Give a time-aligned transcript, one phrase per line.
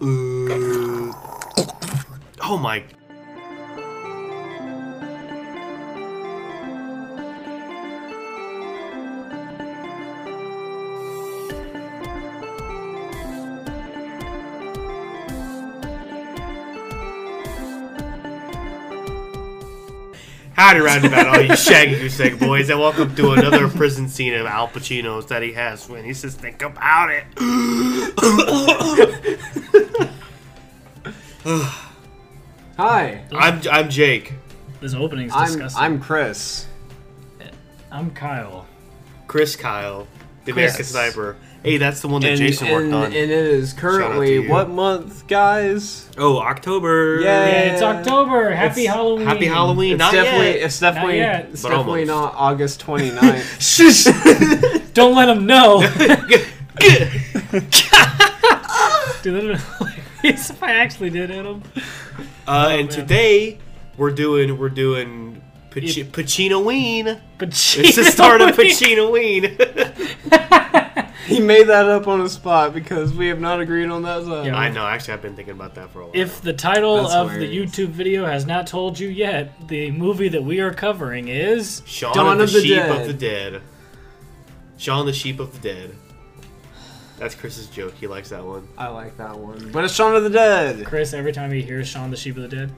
[0.00, 0.04] Uh,
[2.42, 2.84] oh my.
[20.52, 24.46] Howdy, roundabout, all you shaggy goose egg boys, and welcome to another prison scene of
[24.46, 27.24] Al Pacino's that he has when he says, "Think about it."
[32.76, 34.34] Hi, I'm I'm Jake,
[34.82, 35.82] This opening's I'm disgusting.
[35.82, 36.66] I'm Chris.
[37.90, 38.66] I'm Kyle.
[39.28, 40.06] Chris Kyle,
[40.44, 40.74] the Chris.
[40.74, 41.36] American Sniper.
[41.62, 43.04] Hey, that's the one that And, Jason worked and, on.
[43.06, 46.10] and it is currently what month, guys?
[46.18, 47.16] oh, October.
[47.20, 47.24] Yay.
[47.24, 48.50] Yeah, it's October.
[48.54, 49.26] Happy It's- Halloween.
[49.26, 49.92] Happy Halloween.
[49.94, 50.56] It's Not definitely yet.
[50.66, 52.34] it's definitely yet, it's definitely almost.
[52.34, 53.58] not August 29th.
[53.58, 54.92] Shush.
[54.92, 55.80] Don't let them know.
[59.22, 59.58] Dude,
[60.22, 61.62] that would be hilarious if I actually did hit him.
[62.46, 62.88] uh, and man.
[62.88, 63.58] today
[63.96, 67.20] we're doing we're doing Pac- It- Pacino-ween.
[67.38, 69.42] But It's the start of Pacino-ween.
[71.26, 74.46] he made that up on the spot because we have not agreed on that side.
[74.46, 74.56] Yeah.
[74.56, 74.86] I know.
[74.86, 76.12] Actually, I've been thinking about that for a while.
[76.14, 77.72] If the title That's of hilarious.
[77.72, 81.82] the YouTube video has not told you yet, the movie that we are covering is
[81.86, 83.00] Shaun Dawn of the, of the Sheep Dead.
[83.00, 83.62] of the Dead.
[84.78, 85.94] Shaun the Sheep of the Dead.
[87.18, 87.94] That's Chris's joke.
[87.94, 88.66] He likes that one.
[88.78, 89.70] I like that one.
[89.72, 90.86] But it's Shaun of the Dead.
[90.86, 91.12] Chris.
[91.12, 92.70] Every time he hears Shaun the Sheep of the Dead,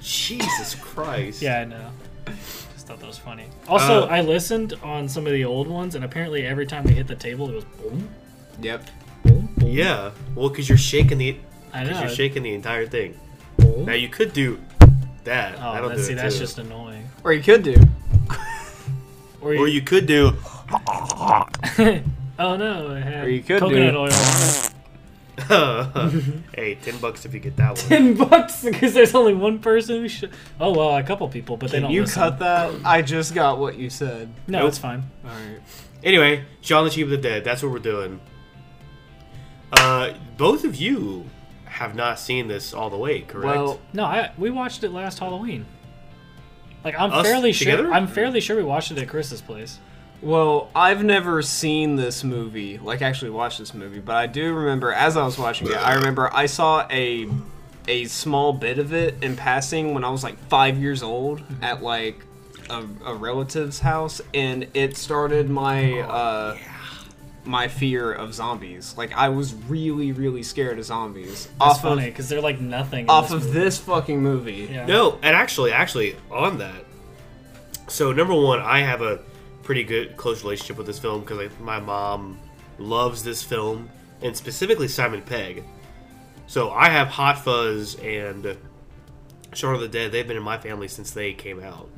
[0.00, 1.40] Jesus Christ.
[1.42, 1.90] yeah, I know.
[2.74, 3.46] Just thought that was funny.
[3.68, 6.92] Also, Uh, I listened on some of the old ones, and apparently every time we
[6.92, 8.08] hit the table, it was boom,
[8.60, 8.90] Yep.
[9.24, 9.68] boom, boom.
[9.68, 10.10] Yeah.
[10.34, 11.36] Well, because you're shaking the
[11.72, 12.06] I because know.
[12.06, 13.18] you're shaking the entire thing.
[13.56, 13.86] Boom.
[13.86, 14.58] Now you could do
[15.24, 15.56] that.
[15.58, 16.40] Oh, That'll that's, do see, that's too.
[16.40, 17.08] just annoying.
[17.24, 17.76] Or you could do.
[19.40, 20.32] Or Or you could do.
[22.38, 24.70] oh no, it had Or you could coconut do- oil on it.
[26.54, 27.88] hey, ten bucks if you get that one.
[27.88, 30.30] Ten bucks because there's only one person who should.
[30.60, 31.90] Oh well, a couple people, but they don't.
[31.90, 32.22] you listen.
[32.22, 32.72] cut that?
[32.84, 34.32] I just got what you said.
[34.46, 34.68] No, Nope.
[34.68, 35.02] it's fine.
[35.24, 35.58] All right.
[36.04, 37.44] Anyway, Shaun the Sheep of the Dead.
[37.44, 38.20] That's what we're doing.
[39.72, 41.28] Uh, both of you
[41.64, 43.46] have not seen this all the way, correct?
[43.58, 45.66] Well, No, I we watched it last Halloween.
[46.84, 47.84] Like I'm Us fairly together?
[47.84, 47.92] sure.
[47.92, 49.80] I'm fairly sure we watched it at Chris's place.
[50.24, 54.90] Well, I've never seen this movie, like actually watched this movie, but I do remember
[54.92, 57.28] as I was watching it, I remember I saw a
[57.86, 61.82] a small bit of it in passing when I was like five years old at
[61.82, 62.24] like
[62.70, 66.56] a, a relative's house, and it started my uh,
[67.44, 68.94] my fear of zombies.
[68.96, 73.00] Like I was really, really scared of zombies That's off funny because they're like nothing.
[73.04, 73.58] in off this of movie.
[73.60, 74.68] this fucking movie.
[74.72, 74.86] Yeah.
[74.86, 76.86] No, and actually, actually, on that.
[77.88, 79.20] So number one, I have a
[79.64, 82.38] pretty good close relationship with this film because like, my mom
[82.78, 83.88] loves this film
[84.22, 85.64] and specifically Simon Pegg.
[86.46, 88.56] So I have Hot Fuzz and
[89.54, 90.12] Shaun of the Dead.
[90.12, 91.88] They've been in my family since they came out,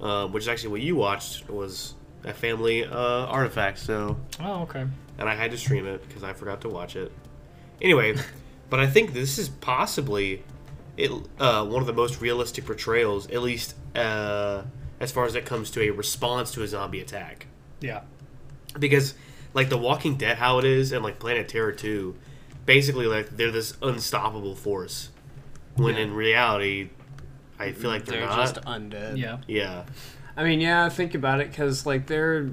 [0.00, 1.94] uh, which is actually what you watched was
[2.24, 2.90] a family uh,
[3.26, 3.78] artifact.
[3.78, 4.84] So Oh okay.
[5.18, 7.10] and I had to stream it because I forgot to watch it.
[7.80, 8.16] Anyway,
[8.70, 10.42] but I think this is possibly
[10.98, 14.62] it uh, one of the most realistic portrayals, at least uh,
[15.00, 17.46] as far as it comes to a response to a zombie attack.
[17.80, 18.02] Yeah.
[18.78, 19.14] Because
[19.54, 22.14] like The Walking Dead, how it is, and like Planet Terror 2,
[22.66, 25.08] basically like they're this unstoppable force.
[25.76, 26.02] When Yeah.
[26.02, 26.90] in reality,
[27.58, 28.54] I feel like they're, They're not.
[28.54, 29.16] just undead.
[29.16, 29.38] Yeah.
[29.48, 29.84] yeah,
[30.36, 32.50] I mean, yeah, think about it, because like they're,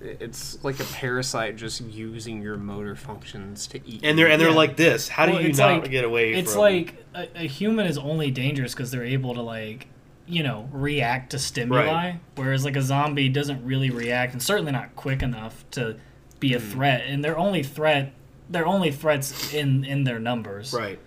[0.00, 4.00] it's like a parasite just using your motor functions to eat.
[4.04, 4.54] and they're and they're Yeah.
[4.56, 5.08] like this.
[5.08, 6.32] How Well, do you it's not like- get away?
[6.32, 6.42] From it?
[6.42, 6.60] It's from...
[6.62, 9.88] like a, a human is only dangerous because they're able to like
[10.26, 12.20] you know react to stimuli, Right.
[12.34, 15.96] whereas like a zombie doesn't really react and certainly not quick enough to
[16.40, 17.02] be a threat.
[17.06, 18.12] And their only threat,
[18.50, 20.98] their only threats in in their numbers, right.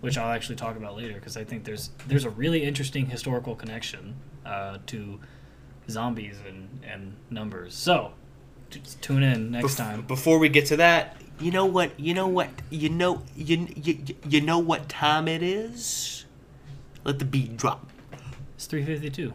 [0.00, 3.54] which I'll actually talk about later because I think there's there's a really interesting historical
[3.54, 4.14] connection
[4.46, 5.20] uh, to
[5.90, 7.74] zombies and and numbers.
[7.74, 8.12] So
[8.70, 10.02] just tune in next Bef- time.
[10.02, 11.98] Before we get to that, you know what?
[11.98, 12.48] You know what?
[12.70, 13.98] You know you you,
[14.28, 16.24] you know what time it is?
[17.04, 17.90] Let the beat drop.
[18.58, 19.34] It's three fifty two.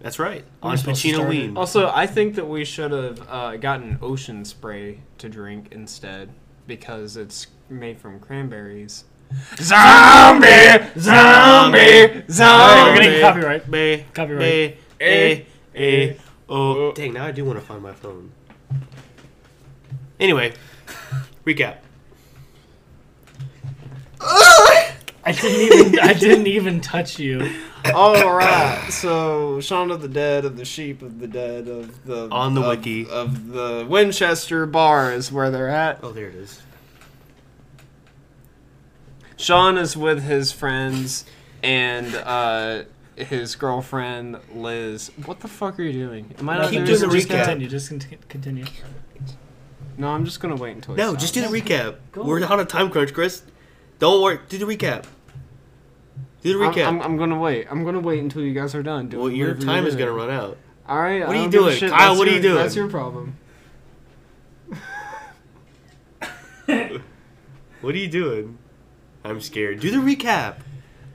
[0.00, 0.44] That's right.
[0.62, 1.56] We're On supposed to Pacino start Ween.
[1.56, 6.28] Also, I think that we should have uh, gotten ocean spray to drink instead
[6.66, 9.04] because it's made from cranberries.
[9.56, 10.46] Zombie,
[10.98, 12.90] zombie, zombie.
[12.90, 13.70] we're getting copyright.
[13.70, 14.38] Bay, Copyright.
[14.38, 15.40] Bay, Eh,
[15.74, 15.80] eh,
[16.10, 16.14] eh.
[16.46, 16.92] Oh, Oh.
[16.92, 17.14] dang!
[17.14, 18.32] Now I do want to find my phone.
[20.20, 20.52] Anyway,
[21.46, 21.76] recap.
[24.20, 27.50] I didn't even I didn't even touch you.
[27.94, 28.86] All right.
[28.90, 32.62] So Shaun of the Dead, of the Sheep of the Dead, of the On the
[32.62, 33.08] of, wiki.
[33.08, 36.00] of the Winchester bar is where they're at.
[36.02, 36.60] Oh, there it is.
[39.36, 41.24] Sean is with his friends
[41.62, 42.82] and uh,
[43.16, 45.10] his girlfriend Liz.
[45.26, 46.34] What the fuck are you doing?
[46.38, 47.44] Am I No, not keep doing doing just, the just recap.
[47.44, 47.68] continue.
[47.68, 48.64] Just con- continue.
[49.96, 50.94] No, I'm just gonna wait until.
[50.94, 51.22] he No, stops.
[51.22, 51.96] just do the recap.
[52.12, 52.22] Go.
[52.24, 53.42] We're on a time crunch, Chris.
[53.98, 54.38] Don't worry.
[54.48, 55.04] Do the recap.
[56.42, 56.86] Do the I'm, recap.
[56.86, 57.66] I'm, I'm gonna wait.
[57.70, 59.08] I'm gonna wait until you guys are done.
[59.08, 60.56] doing well, your time is gonna run out.
[60.88, 61.26] All right.
[61.26, 61.76] What I are you don't doing?
[61.76, 61.90] shit.
[61.90, 62.54] Kyle, That's what are you your- doing?
[62.62, 63.36] That's your problem.
[67.80, 68.58] What are you doing?
[69.24, 69.80] I'm scared.
[69.80, 70.56] Do the recap.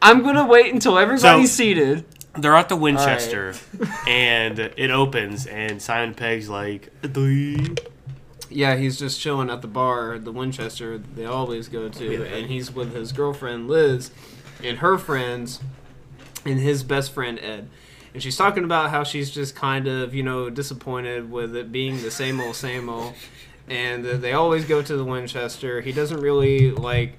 [0.01, 2.05] I'm gonna wait until everybody's So- seated.
[2.35, 3.53] They're at the Winchester,
[4.07, 7.57] and it opens, and Simon Pegg's like, "Doi."
[8.49, 12.23] Yeah, he's just chilling at the bar, the Winchester they always go to, Yeah.
[12.35, 14.09] and he's with his girlfriend Liz
[14.63, 15.59] and her friends
[16.45, 17.69] and his best friend Ed.
[18.13, 22.01] And she's talking about how she's just kind of, you know, disappointed with it being
[22.01, 23.13] the same old, same old.
[23.67, 25.81] And uh, they always go to the Winchester.
[25.81, 27.17] He doesn't really, like,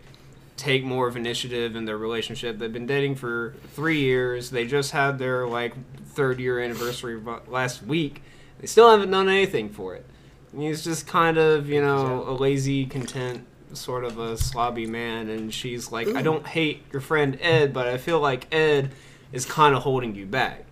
[0.57, 2.59] take more of initiative in their relationship.
[2.59, 4.51] They've been dating for three years.
[4.51, 5.75] They just had their, like,
[6.07, 8.23] third year anniversary last week.
[8.61, 10.07] They still haven't done anything for it.
[10.53, 13.45] And he's just kind of, you know, a lazy, content,
[13.77, 15.29] sort of a slobby man.
[15.29, 18.91] And she's like, I don't hate your friend Ed, but I feel like Ed
[19.33, 20.65] is kind of holding you back.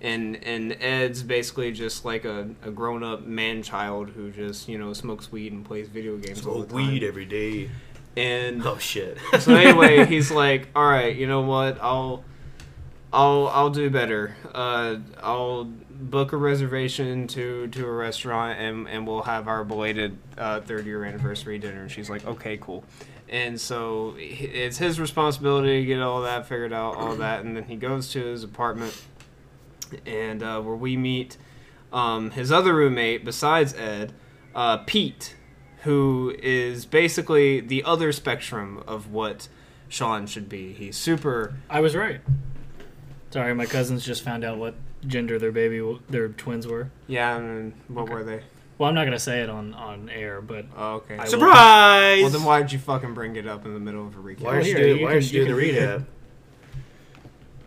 [0.00, 4.76] And and Ed's basically just like a, a grown up man child who just, you
[4.78, 7.70] know, smokes weed and plays video games all Smoke weed every day.
[8.16, 9.18] And Oh shit.
[9.38, 11.78] so anyway, he's like, "All right, you know what?
[11.80, 12.24] I'll,
[13.12, 14.34] I'll, I'll do better.
[14.52, 20.16] Uh, I'll book a reservation to to a restaurant, and and we'll have our belated
[20.38, 22.84] uh, third year anniversary dinner." And she's like, "Okay, cool."
[23.28, 27.64] And so it's his responsibility to get all that figured out, all that, and then
[27.64, 29.00] he goes to his apartment,
[30.04, 31.36] and uh, where we meet
[31.92, 34.12] um, his other roommate besides Ed,
[34.54, 35.36] uh, Pete,
[35.82, 39.48] who is basically the other spectrum of what
[39.88, 40.72] Sean should be.
[40.72, 41.54] He's super.
[41.68, 42.20] I was right.
[43.30, 44.74] Sorry, my cousins just found out what
[45.06, 46.90] gender their baby, their twins were.
[47.06, 48.12] Yeah, and what Okay.
[48.12, 48.42] were they?
[48.78, 51.16] Well, I'm not gonna say it on on air, but Oh, okay.
[51.16, 52.22] I will- Surprise!
[52.22, 54.40] well, then why did you fucking bring it up in the middle of a recap?
[54.40, 54.98] Why are you Here, doing?
[55.00, 56.00] you Why can- you you the read it.
[56.00, 56.04] recap?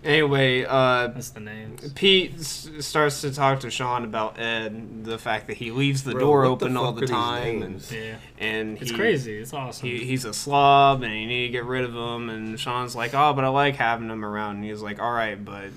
[0.04, 1.94] Anyway, uh, that's the names.
[1.94, 6.12] Pete s- starts to talk to Sean about Ed, the fact that he leaves the
[6.12, 7.82] Bro, door what the open all the time, and?
[7.90, 9.38] Yeah, and it's he- crazy.
[9.38, 9.88] It's awesome.
[9.88, 12.30] He, he's a slob and you need to get rid of him.
[12.30, 14.58] And Sean's like, oh, but I like having him around.
[14.58, 15.68] And he's like, all right, but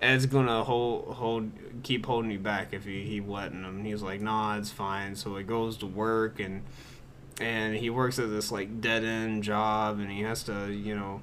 [0.00, 1.50] Ed's gonna hold hold
[1.82, 3.78] keep holding you back if he he letting him.
[3.78, 5.16] And he's like, nah, it's fine.
[5.16, 6.62] So he goes to work and
[7.40, 11.20] and he works at this like dead end job and he has to you know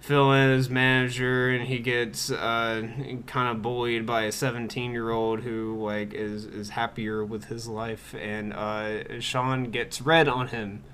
[0.00, 2.86] fill in as manager and he gets uh,
[3.26, 7.66] kind of bullied by a 17 year old who like is is happier with his
[7.66, 10.84] life and uh, Sean gets red on him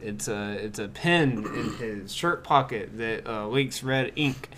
[0.00, 4.48] it's a it's a pen in his shirt pocket that uh, leaks red ink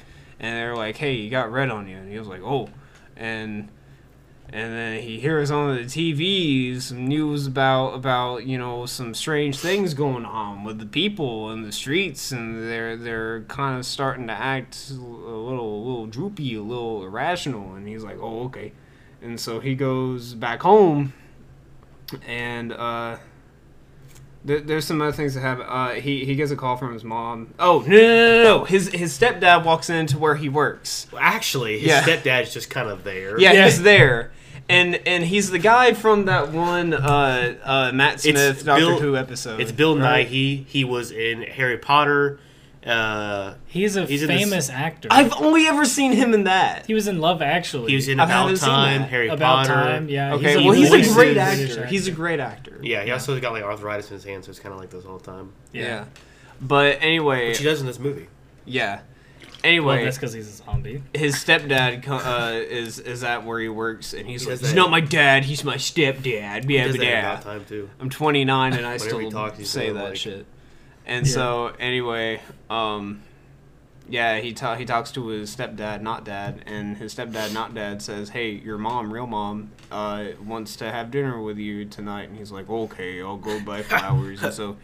[0.45, 1.97] and they're like hey you got red on you.
[1.97, 2.69] And he was like oh.
[3.17, 3.71] And
[4.53, 9.59] and then he hears on the TV some news about about you know some strange
[9.59, 14.27] things going on with the people in the streets, and they're they're kind of starting
[14.27, 17.75] to act a little a little droopy, a little irrational.
[17.75, 18.73] And he's like, oh okay,
[19.23, 21.15] and so he goes back home,
[22.27, 23.17] and uh,
[24.45, 25.65] there, there's some other things that happen.
[25.69, 27.55] Uh, he he gets a call from his mom.
[27.59, 28.65] Oh no no no no!
[28.65, 31.07] His his stepdad walks into where he works.
[31.19, 32.03] Actually, his Yeah.
[32.03, 33.39] stepdad's just kind of there.
[33.41, 34.33] Yeah, he's there.
[34.69, 39.17] And and he's the guy from that one uh, uh, Matt Smith Doctor Bill- Who
[39.17, 39.61] episode.
[39.61, 39.95] It's Bill?
[39.97, 40.67] Nighy.
[40.67, 42.39] He was in Harry Potter.
[42.87, 45.09] Uh, He's a He's in this- famous actor.
[45.11, 46.85] I've only ever seen him in that.
[46.87, 47.91] he was in Love Actually.
[47.91, 49.11] he was in I About haven't seen Time, that.
[49.11, 49.73] Harry About Potter.
[49.75, 50.09] Time.
[50.09, 50.35] Yeah.
[50.35, 51.87] Okay, a well he's voices a great British actor.
[51.87, 52.79] He's a great actor.
[52.83, 55.05] Yeah, he also got like arthritis in his hand, so it's kind of like this
[55.07, 55.53] all the time.
[55.73, 56.05] Yeah.
[56.61, 58.29] But anyway, Which he does in this movie.
[58.67, 59.01] yeah.
[59.63, 61.03] Well, Anyway, that's because he's a zombie.
[61.15, 64.61] his stepdad co- uh, is is at where he works, and he's He like, does
[64.61, 66.69] he's that- not my dad, he's my stepdad.
[66.69, 67.33] He Yeah, does but that in yeah.
[67.33, 67.89] About Time too.
[67.99, 70.45] I'm 29 and I Whenever still he talks, he's say that like- shit.
[71.07, 71.33] And Yeah.
[71.33, 73.21] so anyway, um,
[74.09, 78.03] yeah, he ta- he talks to his stepdad, not dad, and his stepdad, not dad,
[78.03, 82.37] says, "Hey, your mom, real mom, uh, wants to have dinner with you tonight." And
[82.39, 84.77] he's like, "Okay, I'll go buy flowers." and so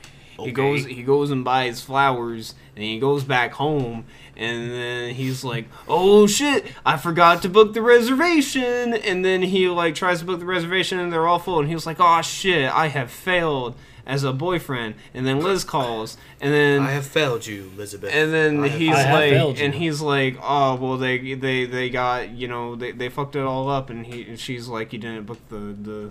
[0.43, 4.05] he goes he goes and buys flowers, and he goes back home,
[4.39, 9.69] and then he's like, "Oh shit, I forgot to book the reservation." And then he
[9.69, 12.75] like tries to book the reservation, and they're all full, and he's like, "Oh shit,
[12.75, 13.75] I have failed."
[14.11, 18.11] As a boyfriend, and then Liz calls, and then I have failed you, Elizabeth.
[18.13, 21.35] and then I have- he's I have failed like, and he's like, oh well, they
[21.35, 24.69] they they got you know they, they fucked it all up, and he and she's
[24.69, 26.11] like, you didn't book the the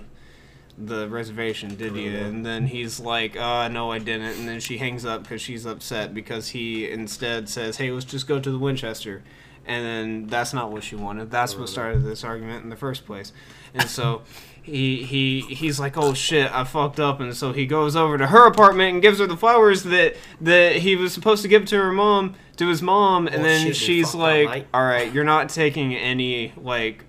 [0.81, 2.09] the reservation, did you?
[2.17, 4.39] And then he's like, uh, no, I didn't.
[4.39, 8.27] And then she hangs up because she's upset because he instead says, hey, let's just
[8.27, 9.21] go to the Winchester.
[9.65, 11.31] And then that's not what she wanted.
[11.31, 13.33] That's what started this argument in the first place.
[13.73, 14.21] And so
[14.63, 17.19] he he he's like, oh shit, I fucked up.
[17.19, 20.77] And so he goes over to her apartment and gives her the flowers that that
[20.77, 23.27] he was supposed to give to her mom, to his mom.
[23.27, 27.05] And Oh, then shit, she's fucked up, like, all right, you're not taking any like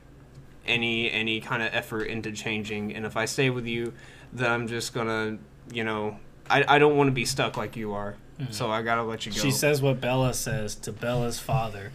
[0.67, 3.93] any any kind of effort into changing and if i stay with you
[4.33, 5.37] then i'm just gonna
[5.73, 6.17] you know
[6.49, 8.15] i, I don't want to be stuck like you are
[8.51, 11.93] so i gotta let you go She says what Bella says to Bella's father.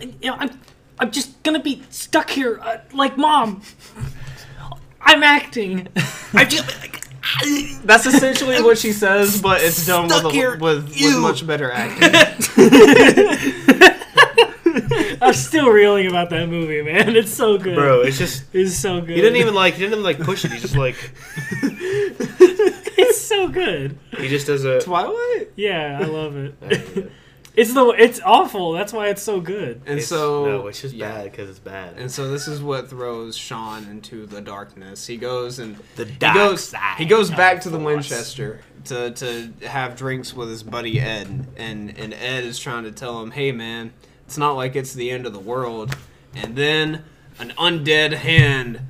[0.00, 0.50] You know, I'm,
[0.98, 3.62] I'm just gonna be stuck here uh, like mom.
[5.06, 5.88] I'm acting.
[6.34, 7.02] I feel like
[7.84, 11.72] that's essentially what she says but it's done with, a, here, with, with much better
[11.72, 12.14] acting
[15.20, 17.16] I'm still reeling about that movie, man.
[17.16, 18.02] It's so good, bro.
[18.02, 19.10] It's just It's so good.
[19.16, 20.52] he didn't even like he didn't even like push it.
[20.52, 20.96] He just like
[22.98, 23.98] It's so good.
[24.18, 24.80] he just does a.
[24.80, 27.10] twilight Yeah, I love it.
[27.56, 27.86] It's the.
[27.98, 28.72] It's awful.
[28.72, 29.80] That's why it's so good.
[29.86, 31.10] and It's- so no, it's just yeah.
[31.10, 31.94] bad because it's bad.
[31.96, 35.06] and so this is what throws Sean into the darkness.
[35.06, 39.52] He goes and the he goes side he goes back to the Winchester to to
[39.66, 43.52] have drinks with his buddy Ed, and and Ed is trying to tell him, "Hey
[43.52, 43.92] man,
[44.26, 45.96] it's not like it's the end of the world."
[46.34, 47.04] And then
[47.38, 48.80] an undead hand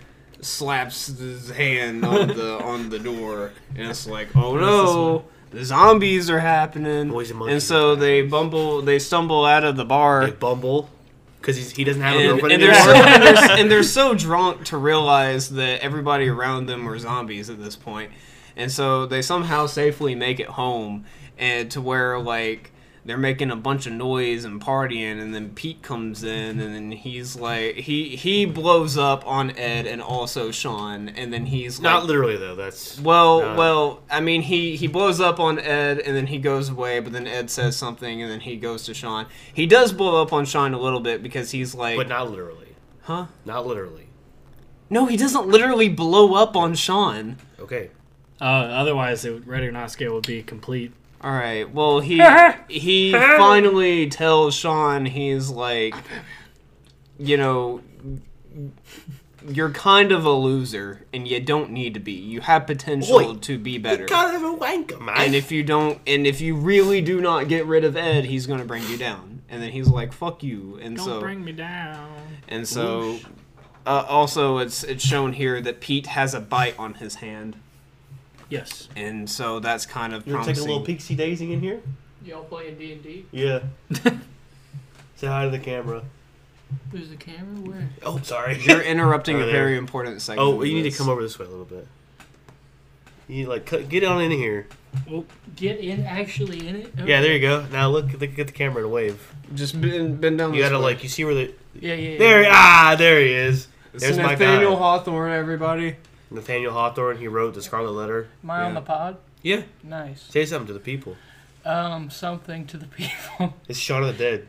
[0.40, 6.28] slaps his hand on the on the door, and it's like, "Oh no." The zombies
[6.28, 10.32] are happening, Boys and and so they bumble, they stumble out of the bar, They
[10.32, 10.90] bumble
[11.46, 14.14] because he doesn't have a and, girlfriend and they're so, and, they're, and they're so
[14.14, 18.10] drunk to realize that everybody around them are zombies at this point.
[18.56, 21.04] And so they somehow safely make it home
[21.38, 22.72] and to where like
[23.06, 26.90] they're making a bunch of noise and partying and then pete comes in and then
[26.90, 31.84] he's like he he blows up on ed and also sean and then he's like
[31.84, 32.54] Not literally though.
[32.56, 33.54] That's well, No.
[33.56, 37.00] well, I mean, he he blows up on Ed, and then he goes away.
[37.00, 39.26] But then Ed says something, and then he goes to Sean.
[39.52, 42.74] He does blow up on Sean a little bit because he's like, but not literally.
[43.02, 43.26] huh?
[43.44, 44.08] Not literally.
[44.90, 47.36] No, he doesn't literally blow up on Sean.
[47.58, 47.90] Okay.
[48.40, 50.92] Uh, otherwise, it, Ready or Not scale would be complete.
[51.26, 51.68] All right.
[51.68, 52.22] Well, he
[52.68, 55.96] he finally tells Sean he's like,
[57.18, 57.80] you know,
[59.48, 62.12] you're kind of a loser, and you don't need to be.
[62.12, 64.02] You have potential Oi, to be better.
[64.02, 65.16] You gotta have a wanker, man.
[65.18, 68.46] And if you don't, and if you really do not get rid of Ed, he's
[68.46, 69.42] gonna bring you down.
[69.48, 72.20] And then he's like, "Fuck you." And Don't so, bring me down.
[72.46, 73.18] and so,
[73.84, 77.56] uh, also, it's it's shown here that Pete has a bite on his hand,
[78.48, 78.88] Yes.
[78.96, 80.54] and so that's kind of you're promising.
[80.54, 81.80] taking a little pixie daisy in here.
[82.24, 83.26] Y'all playing D and D?
[83.32, 83.60] Yeah.
[85.16, 86.02] Say hi to the camera.
[86.90, 87.60] Who's the camera?
[87.70, 87.88] Where?
[88.02, 88.58] Oh, sorry.
[88.62, 89.54] You're interrupting Over a there.
[89.64, 90.46] very important segment.
[90.46, 90.98] Oh, of you need to this.
[90.98, 91.86] come over this way a little bit.
[93.28, 94.66] You need, like cut, get on in here.
[95.08, 95.24] Well,
[95.56, 96.92] get in, actually in it.
[97.04, 97.66] Yeah, there you go.
[97.72, 99.32] Now look, at the, get the camera and wave.
[99.54, 100.54] Just bend, bend down.
[100.54, 100.92] You this gotta way.
[100.94, 102.10] like, you see where the Yeah, yeah.
[102.12, 102.18] yeah.
[102.18, 102.46] there?
[102.50, 103.68] Ah, there he is.
[103.94, 104.78] It's There's my Nathaniel guy.
[104.78, 105.96] Hawthorne, everybody.
[106.30, 107.18] Nathaniel Hawthorne.
[107.18, 108.28] He wrote the Scarlet Letter.
[108.42, 109.16] Am I on the pod?
[109.42, 109.62] Yeah.
[109.82, 110.22] Nice.
[110.22, 111.16] Say something to the people.
[111.64, 113.54] Um, something to the people.
[113.68, 114.48] It's Shaun of the Dead.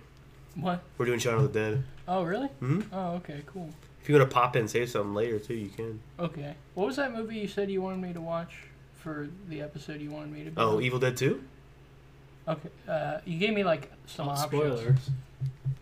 [0.56, 0.82] what?
[0.98, 1.84] We're doing Shaun of the Dead.
[2.08, 2.50] Oh, really?
[2.62, 2.86] Mhm.
[2.92, 3.70] Oh, okay, cool.
[4.02, 6.00] If you want to pop in and say something later too, you can.
[6.20, 6.56] Okay.
[6.76, 8.54] What was that movie you said you wanted me to watch
[8.96, 10.52] for the episode you wanted me to?
[10.52, 10.84] Be Oh, on?
[10.84, 11.44] Evil Dead Two.
[12.48, 12.70] Okay.
[12.88, 14.50] Uh, you gave me like some Oh, options.
[14.52, 15.10] spoilers.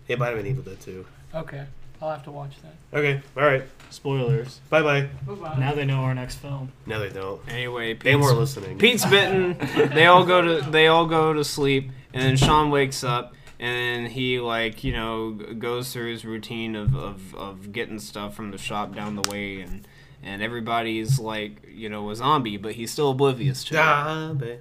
[0.07, 1.05] It might have been Evil Dead Two.
[1.35, 1.65] Okay.
[2.05, 2.97] I'll have to watch that.
[2.97, 3.21] Okay.
[3.35, 3.63] All right.
[3.89, 4.59] Spoilers.
[4.69, 5.09] Bye bye.
[5.27, 5.57] Bye bye.
[5.59, 6.71] Now they know our next film.
[6.85, 7.41] No, they don't.
[7.49, 8.77] Anyway, They weren't listening.
[8.77, 9.57] Pete's bitten.
[9.93, 14.07] They all go to they all go to sleep, and then Sean wakes up, and
[14.07, 18.51] he like you know g- goes through his routine of, of, of getting stuff from
[18.51, 19.87] the shop down the way, and
[20.23, 23.79] and everybody's like you know a zombie, but he's still oblivious to it.
[23.79, 24.59] Ah, babe.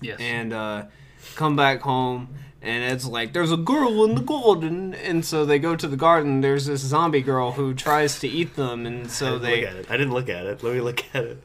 [0.00, 0.18] Yes.
[0.20, 0.84] And uh,
[1.36, 2.28] come back home,
[2.60, 5.96] and it's like, "There's a girl in the garden," and so they go to the
[5.96, 6.40] garden.
[6.40, 9.76] There's this zombie girl who tries to eat them, and so didn't they look at
[9.76, 9.90] it.
[9.90, 10.62] I didn't look at it.
[10.62, 11.42] Let me look at it.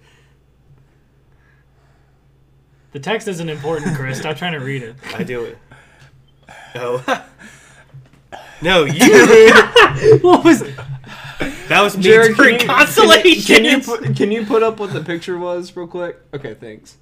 [2.91, 4.19] the text isn't important, Chris.
[4.19, 4.95] Stop trying to read it.
[5.15, 5.57] I do it.
[6.75, 7.03] No.
[7.07, 7.25] Oh.
[8.61, 9.53] no, you.
[10.21, 10.63] What was?
[11.69, 13.55] That was me Jared, during can you, consolation.
[13.55, 16.17] Can you, put, can you put up what the picture was real quick?
[16.33, 16.97] Okay, thanks.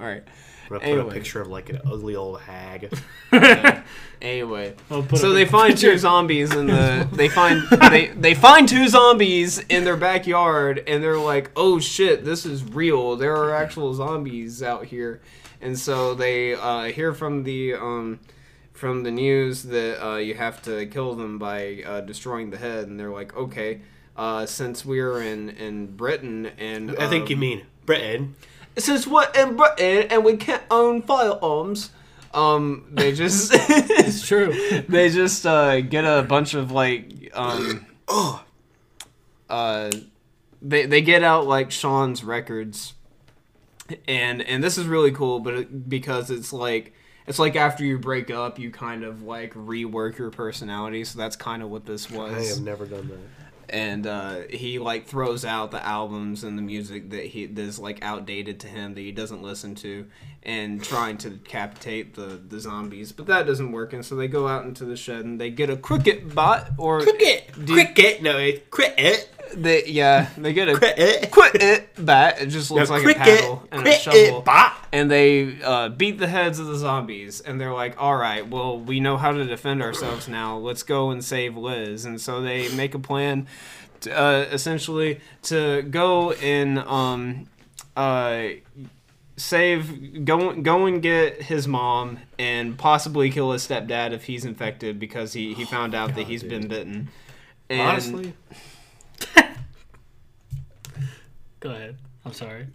[0.00, 0.22] All right.
[0.66, 1.08] I'm gonna put Anyway.
[1.10, 2.92] a picture of like an ugly old hag.
[4.22, 4.74] Anyway,
[5.14, 9.84] so they find two zombies in the they find they they find two zombies in
[9.84, 13.16] their backyard and they're like, "Oh shit, this is real.
[13.16, 15.20] There are actual zombies out here."
[15.60, 18.20] And so they uh, hear from the um
[18.72, 22.88] from the news that uh, you have to kill them by uh, destroying the head
[22.88, 23.82] and they're like, "Okay,
[24.16, 28.34] uh, since we're in in Britain and I think um, you mean Britain.
[28.78, 31.90] Since we're in Britain and we can't own firearms,
[32.34, 34.82] um, they just It's true.
[34.88, 38.44] they just uh, get a bunch of like um, Oh,
[39.50, 39.90] uh,
[40.62, 42.94] they they get out like Sean's records,
[44.06, 46.92] and and this is really cool, but it, because it's like.
[47.28, 51.02] It's like after you break up, you kind of like rework your personality.
[51.02, 52.32] So that's kind of what this was.
[52.32, 53.18] I have never done that.
[53.68, 58.02] And uh, he like throws out the albums and the music that he that's like
[58.02, 60.06] outdated to him that he doesn't listen to,
[60.42, 63.92] and trying to decapitate the the zombies, but that doesn't work.
[63.92, 67.00] And so they go out into the shed and they get a cricket bot or
[67.02, 68.22] Cricket, Do- cricket.
[68.22, 71.30] No, it's cricket, They yeah they get a cricket.
[71.30, 72.40] cricket bat.
[72.40, 74.42] It just No, looks like cricket, a paddle and a cricket, shovel.
[74.42, 74.72] bot.
[74.96, 78.80] And they uh, beat the heads of the zombies, and they're like, "All right, well,
[78.80, 80.56] we know how to defend ourselves now.
[80.56, 83.46] Let's go and save Liz." And so they make a plan,
[84.00, 87.46] to, uh, essentially, to go and um,
[87.94, 88.44] uh,
[89.36, 94.98] save, go, go and get his mom, and possibly kill his stepdad if he's infected
[94.98, 96.50] because he he found out that God, he's dude.
[96.50, 97.08] been bitten.
[97.68, 98.32] And Honestly,
[101.60, 101.98] Go ahead.
[102.24, 102.68] I'm sorry.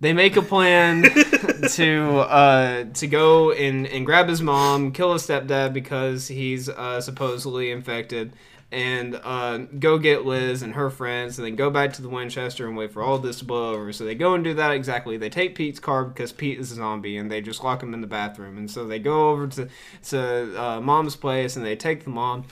[0.00, 1.02] They make a plan
[1.72, 7.00] to uh, to go and, and grab his mom, kill his stepdad because he's uh,
[7.00, 8.32] supposedly infected,
[8.70, 12.66] and uh, go get Liz and her friends, and then go back to the Winchester
[12.66, 13.92] and wait for all this to blow over.
[13.92, 15.16] So they go and do that exactly.
[15.16, 18.02] They take Pete's car because Pete is a zombie, and they just lock him in
[18.02, 18.58] the bathroom.
[18.58, 19.68] And so they go over to
[20.10, 22.44] to uh, mom's place and they take the mom,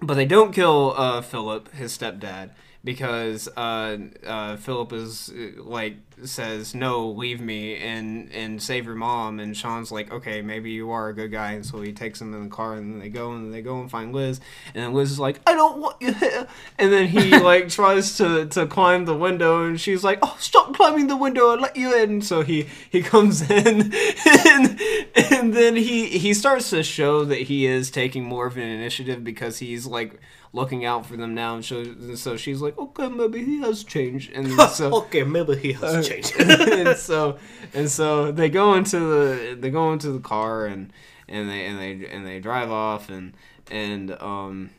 [0.00, 2.50] but they don't kill uh, Philip, his stepdad,
[2.82, 8.94] because uh, uh, Philip is uh, like says no, leave me and and save your
[8.94, 9.38] mom.
[9.38, 12.32] And Sean's like, okay, maybe you are a good guy, and so he takes him
[12.32, 14.40] in the car, and then they go and they go and find Liz,
[14.74, 16.46] and then Liz is like, I don't want you here,
[16.78, 20.74] and then he like tries to to climb the window, and she's like, oh, stop
[20.74, 22.22] climbing the window, I'll let you in.
[22.22, 23.92] So he he comes in,
[24.24, 24.80] and
[25.14, 29.22] and then he he starts to show that he is taking more of an initiative
[29.22, 30.18] because he's like
[30.52, 33.84] looking out for them now and so, and so she's like okay maybe he has
[33.84, 36.34] changed and so okay, maybe he has changed.
[36.40, 37.38] and so
[37.72, 40.92] and so they go into the they go into the car and
[41.28, 43.34] and they and they and they drive off and
[43.70, 44.70] and um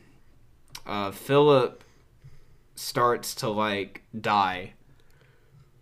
[0.85, 1.83] uh Philip
[2.75, 4.73] starts to like die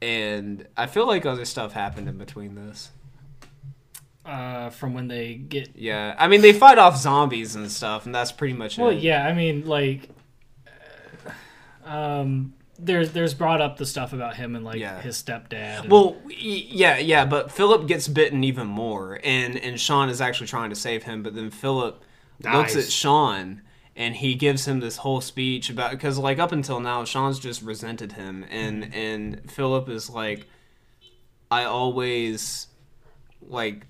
[0.01, 2.91] and I feel like other stuff happened in between this.
[4.29, 8.13] Uh, from when they get Yeah, I mean they fight off zombies and stuff, and
[8.13, 8.99] that's pretty much Well, it.
[8.99, 10.09] yeah, I mean, like,
[11.85, 15.01] uh, um, there's there's brought up the stuff about him and like Yeah.
[15.01, 15.81] his stepdad.
[15.81, 20.45] and- Well, yeah, yeah, but Philip gets bitten even more, and and Sean is actually
[20.47, 22.03] trying to save him, but then Philip
[22.43, 23.61] looks at Sean
[23.95, 27.63] and he gives him this whole speech about because like up until now Sean's just
[27.63, 30.45] resented him, and and Philip is like,
[31.49, 32.67] I always
[33.41, 33.87] like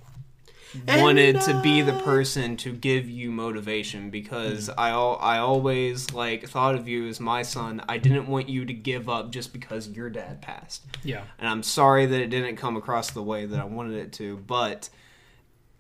[0.88, 4.74] wanted to be the uh, person to give you motivation because mm.
[4.78, 7.82] I al- I always like thought of you as my son.
[7.90, 11.64] I didn't want you to give up just because your dad passed yeah, and I'm
[11.64, 14.90] sorry that it didn't come across the way that I wanted it to, but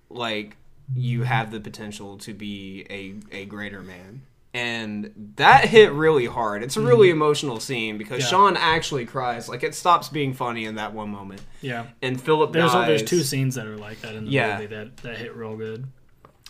[0.09, 0.55] like
[0.95, 4.23] you have the potential to be a a greater man.
[4.53, 6.63] And that hit really hard.
[6.63, 8.29] It's a really emotional scene because Yeah.
[8.29, 9.47] Sean actually cries.
[9.47, 11.41] Like it stops being funny in that one moment.
[11.61, 11.85] yeah.
[12.01, 12.87] And Philip There's dies.
[12.87, 14.55] there's two scenes that are like that in the Yeah.
[14.55, 15.85] movie that that hit real good.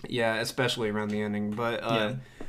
[0.07, 1.51] Yeah, especially around the ending.
[1.51, 2.45] But uh, Yeah.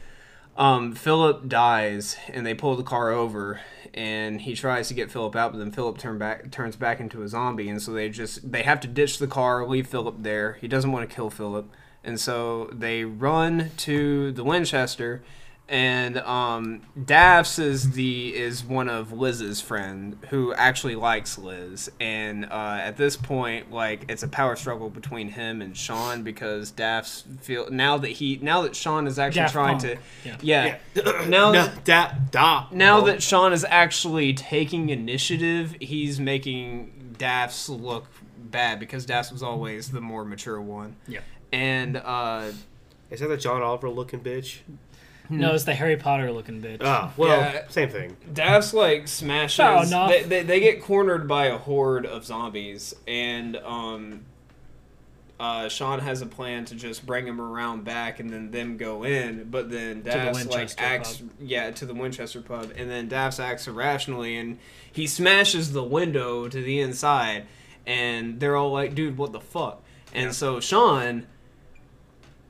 [0.57, 3.61] um, Philip dies, and they pull the car over,
[3.93, 7.23] and he tries to get Philip out, but then Philip turn back turns back into
[7.23, 10.59] a zombie, and so they just they have to ditch the car, leave Philip there.
[10.61, 11.69] He doesn't want to kill Philip,
[12.05, 15.23] and so they run to the Winchester.
[15.71, 22.45] And um, Daffs is the is one of Liz's friend who actually likes Liz, and
[22.47, 27.23] uh, at this point, like it's a power struggle between him and Sean because Daffs
[27.41, 29.83] feel now that he now that Sean is actually Daft trying Punk.
[30.25, 30.37] to Yeah.
[30.41, 31.25] yeah, Yeah.
[31.29, 32.67] now no, da, da.
[32.73, 33.07] now Oh.
[33.07, 38.07] that Sean is actually taking initiative, he's making Daffs look
[38.37, 40.97] bad because Daffs was always the more mature one.
[41.07, 41.21] Yeah.
[41.53, 42.51] And uh,
[43.09, 44.59] is that the John Oliver looking bitch?
[45.31, 46.79] No, it's the Harry Potter looking bitch.
[46.81, 47.69] Oh, well, Yeah.
[47.69, 48.17] same thing.
[48.33, 49.57] Daph's like smashes.
[49.57, 50.11] Fair enough.
[50.11, 54.23] They, they, they get cornered by a horde of zombies, and um,
[55.39, 59.05] uh, Sean has a plan to just bring him around back and then them go
[59.05, 59.45] in.
[59.51, 61.31] But then the Daph's like Winchester acts, pub.
[61.41, 64.59] yeah, to the Winchester pub, and then Daph's acts irrationally, and
[64.93, 67.47] he smashes the window to the inside,
[67.87, 71.27] and they're all like, "Dude, what the fuck?" And so Sean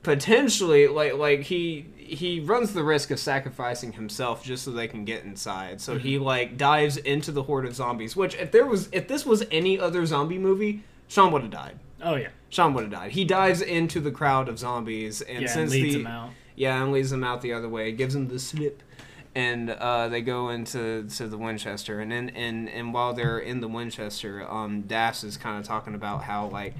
[0.03, 5.05] potentially like like he he runs the risk of sacrificing himself just so they can
[5.05, 5.79] get inside.
[5.79, 9.25] So he like dives into the horde of zombies which if there was if this
[9.25, 11.79] was any other zombie movie sean would have died.
[12.01, 13.11] Oh yeah, sean would have died.
[13.11, 16.29] He dives into the crowd of zombies and yeah, and since leads the him out.
[16.55, 18.81] yeah and leads them out the other way gives them the slip
[19.33, 23.61] and uh, they go into to the Winchester, and then and and while they're in
[23.61, 26.73] the Winchester, um, Daphs is kind of talking about how like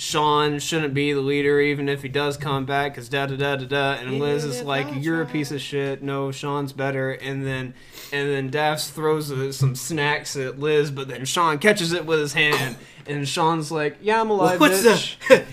[0.00, 3.56] Sean shouldn't be the leader even if he does come back because da da da
[3.56, 7.46] da da and Liz is like you're a piece of shit no Sean's better and
[7.46, 7.74] then
[8.10, 12.18] and then Daphs throws uh, some snacks at Liz but then Sean catches it with
[12.18, 15.18] his hand and Sean's like yeah I'm alive What's bitch.
[15.28, 15.44] that?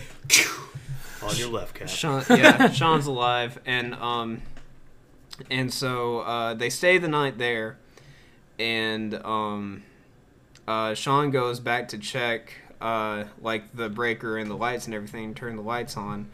[1.30, 1.90] On your left, Cap.
[1.90, 4.44] Sean, yeah, Sean's alive, and um,
[5.50, 7.78] and so uh, they stay the night there,
[8.58, 9.84] and um,
[10.70, 15.34] uh, Sean goes back to check uh, like the breaker and the lights and everything,
[15.34, 16.28] turn the lights on,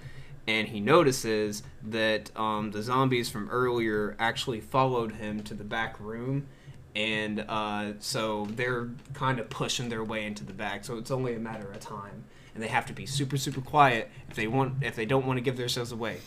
[0.47, 5.99] and he notices that um, the zombies from earlier actually followed him to the back
[5.99, 6.47] room.
[6.95, 11.33] And uh, so they're kind of pushing their way into the back, so it's only
[11.33, 14.83] a matter of time and they have to be super super quiet if they want
[14.83, 16.17] if they don't want to give themselves away.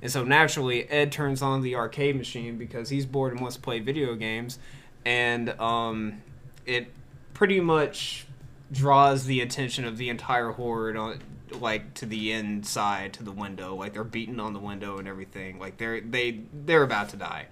[0.00, 3.62] And so naturally, Ed turns on the arcade machine because he's bored and wants to
[3.62, 4.58] play video games,
[5.04, 6.22] and um,
[6.66, 6.88] it
[7.34, 8.26] pretty much
[8.72, 11.18] draws the attention of the entire horde on
[11.60, 15.58] like to the inside to the window like they're beating on the window and everything
[15.58, 17.46] like they're they they're about to die.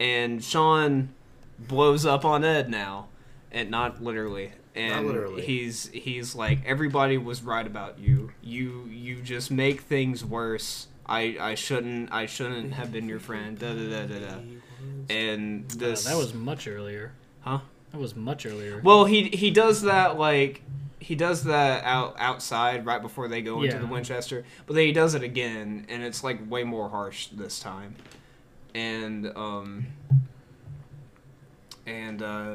[0.00, 1.10] And sean
[1.58, 3.06] blows up on ed now
[3.52, 5.42] and not literally and literally.
[5.42, 8.32] he's he's like everybody was right about you.
[8.42, 10.88] You you just make things worse.
[11.06, 13.56] I i shouldn't i shouldn't have been your friend.
[13.58, 14.34] Da da da da da.
[15.08, 17.12] And Uh, that was much earlier.
[17.40, 17.60] huh
[17.96, 18.80] That was much earlier.
[18.84, 20.60] well, he he does that like
[21.00, 23.80] he does that out outside right before they go into Yeah.
[23.80, 27.58] the Winchester, but then he does it again, and it's like way more harsh this
[27.58, 27.94] time,
[28.74, 29.86] and um
[31.86, 32.54] and uh,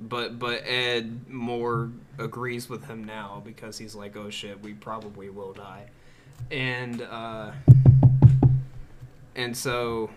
[0.00, 5.30] but but Ed more agrees with him now because he's like, oh shit, we probably
[5.30, 5.86] will die,
[6.50, 7.52] and uh,
[9.36, 10.10] and so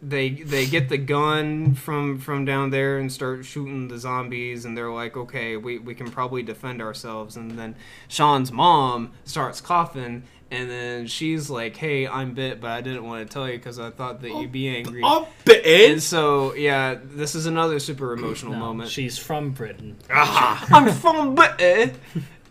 [0.00, 4.76] they they get the gun from from down there and start shooting the zombies and
[4.76, 7.74] they're like okay we, we can probably defend ourselves and then
[8.06, 13.26] sean's mom starts coughing and then she's like hey i'm bit but i didn't want
[13.28, 15.92] to tell you because i thought that you'd be angry I'm bitten.
[15.92, 19.96] and so yeah this is another super emotional No, moment She's from Britain.
[20.10, 20.64] Ah.
[20.72, 21.92] i'm from Britain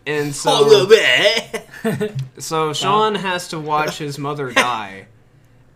[0.05, 5.07] and so Oh, so Sean has to watch his mother die,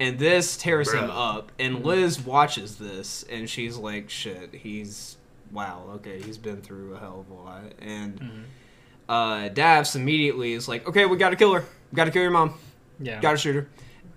[0.02, 1.52] and this tears him up.
[1.60, 5.18] And Liz watches this, and she's like, "Shit, he's
[5.52, 5.84] wow.
[5.96, 8.42] Okay, he's been through a hell of a lot." And Mm-hmm.
[9.10, 11.64] uh, Davs immediately is like, "Okay, we got to kill her.
[11.92, 12.56] We got to kill your mom.
[13.00, 13.22] Yeah.
[13.22, 13.68] Got to shoot her."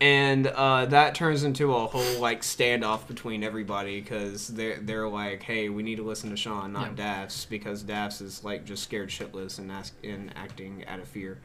[0.01, 5.43] And uh, that turns into a whole like standoff between everybody because they're they're like,
[5.45, 9.09] "Hey, we need to listen to Sean, not Davs, because Davs is like just scared
[9.11, 11.39] shitless and ask, and acting out of fear."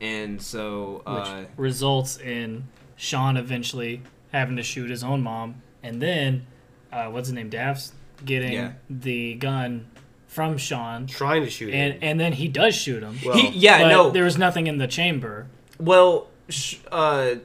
[0.00, 6.00] And so, Which uh, results in Sean eventually having to shoot his own mom, and
[6.02, 6.46] then
[6.92, 7.92] uh, what's his name, Daffs,
[8.24, 8.72] getting Yeah.
[8.88, 9.86] the gun
[10.26, 11.98] from Sean, Trying to shoot and him.
[12.02, 13.18] and then he does shoot him.
[13.24, 15.46] Well, he, yeah, but no, there was nothing in the chamber.
[15.78, 17.36] Well, sh- uh,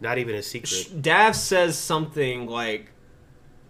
[0.00, 0.68] not even a secret.
[0.68, 2.90] sh- Dav says something like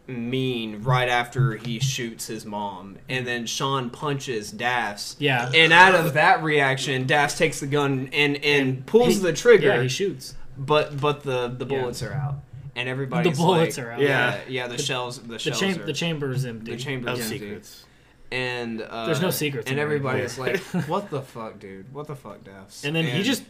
[0.07, 5.17] mean right after he shoots his mom, and then Sean punches Daffs.
[5.19, 5.51] Yeah.
[5.55, 9.69] And out of that reaction, Daffs takes the gun and and pulls He- the trigger,
[9.69, 10.35] Yeah, he shoots.
[10.59, 11.81] But but the the Yeah.
[11.81, 12.37] bullets are out,
[12.77, 14.01] and everybody's The bullets like- are out.
[14.01, 14.41] Yeah, Yeah.
[14.49, 16.73] yeah, the, shells the The, shells cham- are the chamber is empty.
[16.73, 17.39] the chamber No is empty.
[17.39, 17.85] secrets.
[18.31, 20.45] and uh, There's no secrets and everybody's Yeah.
[20.45, 21.93] like, "What the fuck, dude?
[21.95, 23.43] What the fuck, Daffs?" And then he just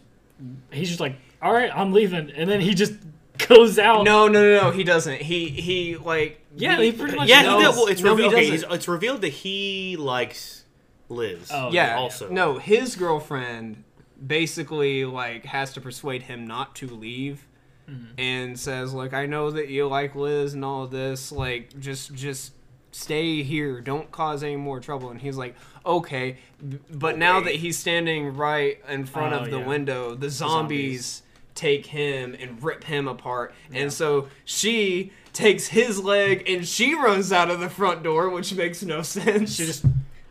[0.71, 2.93] he's just like, all right, I'm leaving, and then he just
[3.49, 4.05] goes out.
[4.05, 4.71] No, no, no, no.
[4.71, 5.21] He doesn't.
[5.23, 7.71] He he like Yeah, he pretty much Yeah, No, he did.
[7.75, 8.35] Well, it's no, he revealed.
[8.63, 10.65] Okay, it's revealed that he likes
[11.09, 11.51] Liz.
[11.53, 11.97] Oh, yeah.
[11.97, 12.29] also.
[12.31, 12.59] no.
[12.59, 13.83] His girlfriend
[14.25, 17.47] basically like has to persuade him not to leave,
[17.89, 18.13] mm-hmm.
[18.19, 21.31] and says like, "I know that you like Liz and all of this.
[21.33, 22.53] Like, just just
[22.91, 23.81] stay here.
[23.81, 25.55] Don't cause any more trouble." And he's like,
[25.85, 26.39] "Okay."
[26.91, 29.67] But now that he's standing right in front Oh, of the yeah.
[29.67, 31.23] window, the zombies.
[31.55, 33.53] take him and rip him apart.
[33.73, 38.55] And so she takes his leg and she runs out of the front door, which
[38.55, 39.57] makes no sense.
[39.57, 39.85] She just.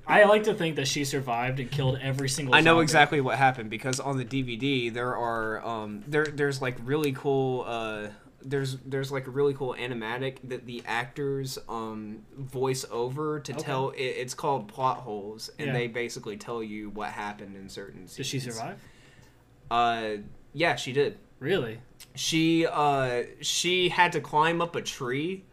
[0.08, 2.56] I like to think that she survived and killed every single.
[2.56, 2.84] I know zombie.
[2.84, 7.66] exactly what happened because on the DVD there are um there there's like really cool
[7.68, 8.08] uh
[8.42, 13.62] there's there's like a really cool animatic that the actors um voice over to Okay.
[13.62, 15.74] tell it, it's called plot holes and Yeah.
[15.74, 18.16] they basically tell you what happened in certain scenes.
[18.16, 18.80] Did she survive?
[19.70, 20.18] Uh
[20.54, 21.18] yeah, she did.
[21.40, 21.80] Really?
[22.16, 25.44] She uh she had to climb up a tree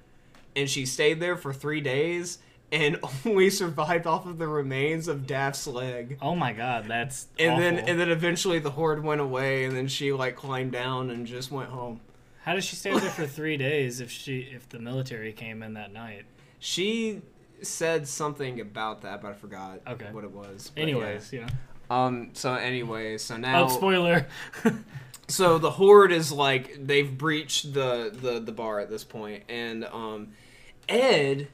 [0.54, 2.38] and she stayed there for 3 days
[2.74, 6.18] and only survived off of the remains of Daph's leg.
[6.20, 7.28] Oh my god, that's.
[7.38, 11.10] And then and then eventually the horde went away and then she like climbed down
[11.10, 12.00] and just went home.
[12.42, 15.74] how did she stay there for three days if she if the military came in
[15.74, 16.24] that night?
[16.58, 17.22] She
[17.62, 20.08] said something about that, but I forgot Okay.
[20.12, 20.70] what it was.
[20.74, 21.46] But Anyways, yeah.
[21.90, 22.06] yeah.
[22.06, 24.26] Um so anyway, so now Oh, spoiler.
[25.28, 29.84] so the horde is like they've breached the the the bar at this point and
[29.84, 30.32] um
[30.88, 31.48] Ed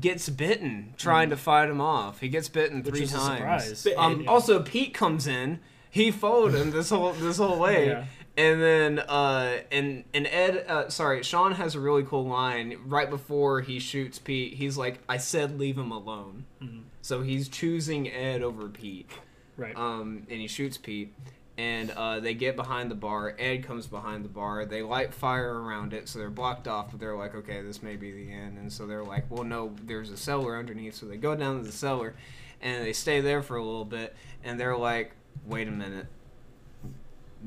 [0.00, 2.20] gets bitten trying to fight him off.
[2.20, 3.78] He gets bitten Which three is a times.
[3.78, 3.96] surprise.
[3.96, 4.30] Um, Yeah.
[4.30, 5.60] Also, Pete comes in.
[5.90, 8.04] He followed him this whole this whole way, Yeah.
[8.36, 13.08] and then uh, and and Ed, uh, sorry, Sean has a really cool line right
[13.08, 14.54] before he shoots Pete.
[14.54, 16.82] He's like, "I said leave him alone." Mhm.
[17.00, 19.08] So he's choosing Ed over Pete
[19.56, 19.76] Right.
[19.76, 21.14] um, and he shoots Pete.
[21.56, 23.36] And uh, they get behind the bar.
[23.38, 24.64] Ed comes behind the bar.
[24.64, 26.90] They light fire around it, so they're blocked off.
[26.90, 28.58] But they're like, okay, this may be the end.
[28.58, 30.94] And so they're like, well, no, there's a cellar underneath.
[30.96, 32.14] So they go down to the cellar,
[32.60, 34.16] and they stay there for a little bit.
[34.42, 35.12] And they're like,
[35.46, 36.06] wait a minute,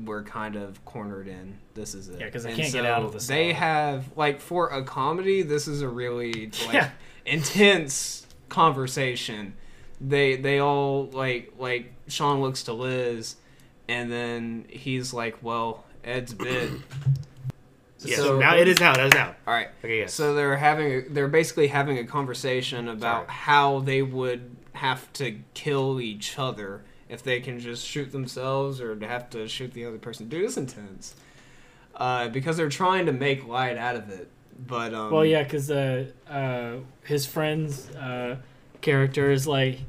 [0.02, 1.58] we're kind of cornered in.
[1.74, 2.20] This is it.
[2.20, 3.40] Yeah, 'cause they And can't get out of the Cellar.
[3.40, 6.90] They have like for a comedy, this is a really like Yeah.
[7.26, 9.54] intense conversation.
[10.00, 13.36] They they all like like Sean looks to Liz,
[13.88, 16.70] and then he's like, "Well, Ed's bit."
[18.04, 18.98] Yes, So- now it is out.
[19.00, 19.34] It is out.
[19.44, 19.68] All right.
[19.84, 20.14] Okay, yes.
[20.14, 23.36] So they're having a, they're basically having a conversation about Sorry.
[23.38, 28.96] how they would have to kill each other if they can just shoot themselves or
[29.04, 30.28] have to shoot the other person.
[30.28, 31.16] Dude, it's intense.
[31.96, 34.28] Uh, because they're trying to make light out of it,
[34.64, 38.36] but um, Well, yeah, because uh, uh, his friend's uh,
[38.80, 39.80] character is like,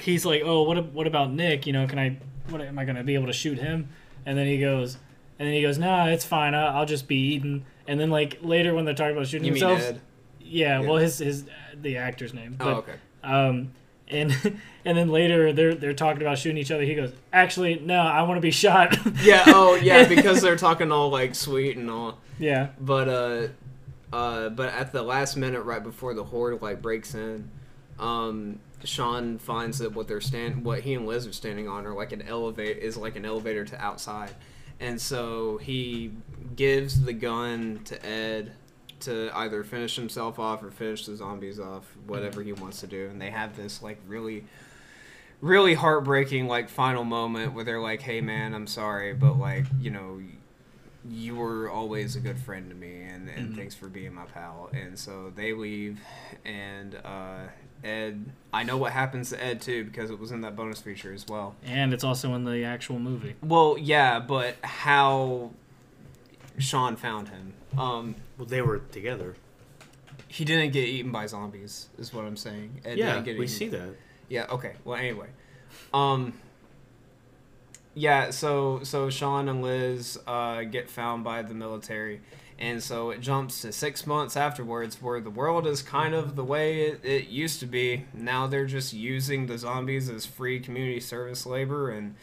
[0.00, 1.68] he's like, oh, what what about Nick?
[1.68, 2.16] You know, can I?
[2.50, 3.88] What am I gonna be able to shoot him?
[4.26, 4.96] And then he goes,
[5.38, 6.54] and then he goes, nah, it's fine.
[6.54, 7.64] I'll, I'll just be eaten.
[7.86, 10.00] And then like later when they're talking about shooting you mean Ed?
[10.40, 10.88] yeah, Yeah.
[10.88, 11.44] well, his his
[11.80, 12.56] the actor's name.
[12.58, 12.94] But, Oh, okay.
[13.22, 13.72] Um,
[14.08, 14.32] and
[14.84, 16.82] and then later they're they're talking about shooting each other.
[16.82, 18.96] He goes, actually, no, I want to be shot.
[19.22, 19.44] Yeah.
[19.46, 20.06] Oh, yeah.
[20.08, 22.18] Because they're talking all like sweet and all.
[22.38, 23.48] yeah, But uh,
[24.12, 27.50] uh, but at the last minute, right before the horde like breaks in,
[27.98, 31.94] um, Sean finds that what they're stand, what he and Liz are standing on, are
[31.94, 34.34] like an elevate is like an elevator to outside,
[34.80, 36.12] and so he
[36.56, 38.52] gives the gun to Ed
[39.00, 43.08] to either finish himself off or finish the zombies off, whatever he wants to do,
[43.08, 44.44] and they have this like really.
[45.40, 49.88] Really heartbreaking, like final moment where they're like, "Hey, man, I'm sorry, but like, you
[49.92, 50.20] know,
[51.08, 53.56] you were always a good friend to me and, and Mhm.
[53.56, 56.00] thanks for being my pal and so they leave
[56.44, 57.46] and uh,
[57.84, 61.12] ed i know what happens to ed too because it was in that bonus feature
[61.12, 63.34] as well and it's also in the actual movie.
[63.42, 65.50] well yeah but how
[66.58, 69.36] sean found him um, well, they were together.
[70.26, 73.44] he didn't get eaten by zombies is what i'm saying ed yeah, didn't get we
[73.44, 73.56] eaten.
[73.56, 73.90] see that.
[74.28, 74.46] Yeah.
[74.50, 74.74] Okay.
[74.84, 75.28] Well, anyway,
[75.94, 76.34] um,
[77.94, 78.30] yeah.
[78.30, 82.20] So so Sean and Liz uh, get found by the military,
[82.58, 86.44] and so it jumps to six months afterwards, where the world is kind of the
[86.44, 88.04] way it, it used to be.
[88.12, 92.14] Now they're just using the zombies as free community service labor and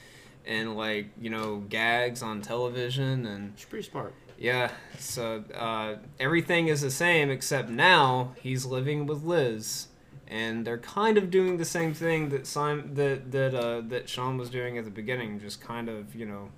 [0.45, 4.13] and like you know gags on television and She's pretty smart.
[4.37, 9.87] yeah, so uh, everything is the same except now he's living with Liz,
[10.27, 14.37] and they're kind of doing the same thing that Simon, that that uh, that Sean
[14.37, 16.49] was doing at the beginning, just kind of you know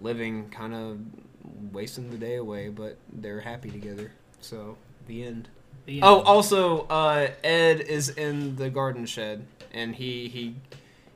[0.00, 0.98] living, kind of
[1.72, 4.12] wasting the day away, but they're happy together.
[4.40, 4.76] So
[5.06, 5.48] the end.
[5.86, 10.54] The Oh, also uh, Ed is in the garden shed, and he he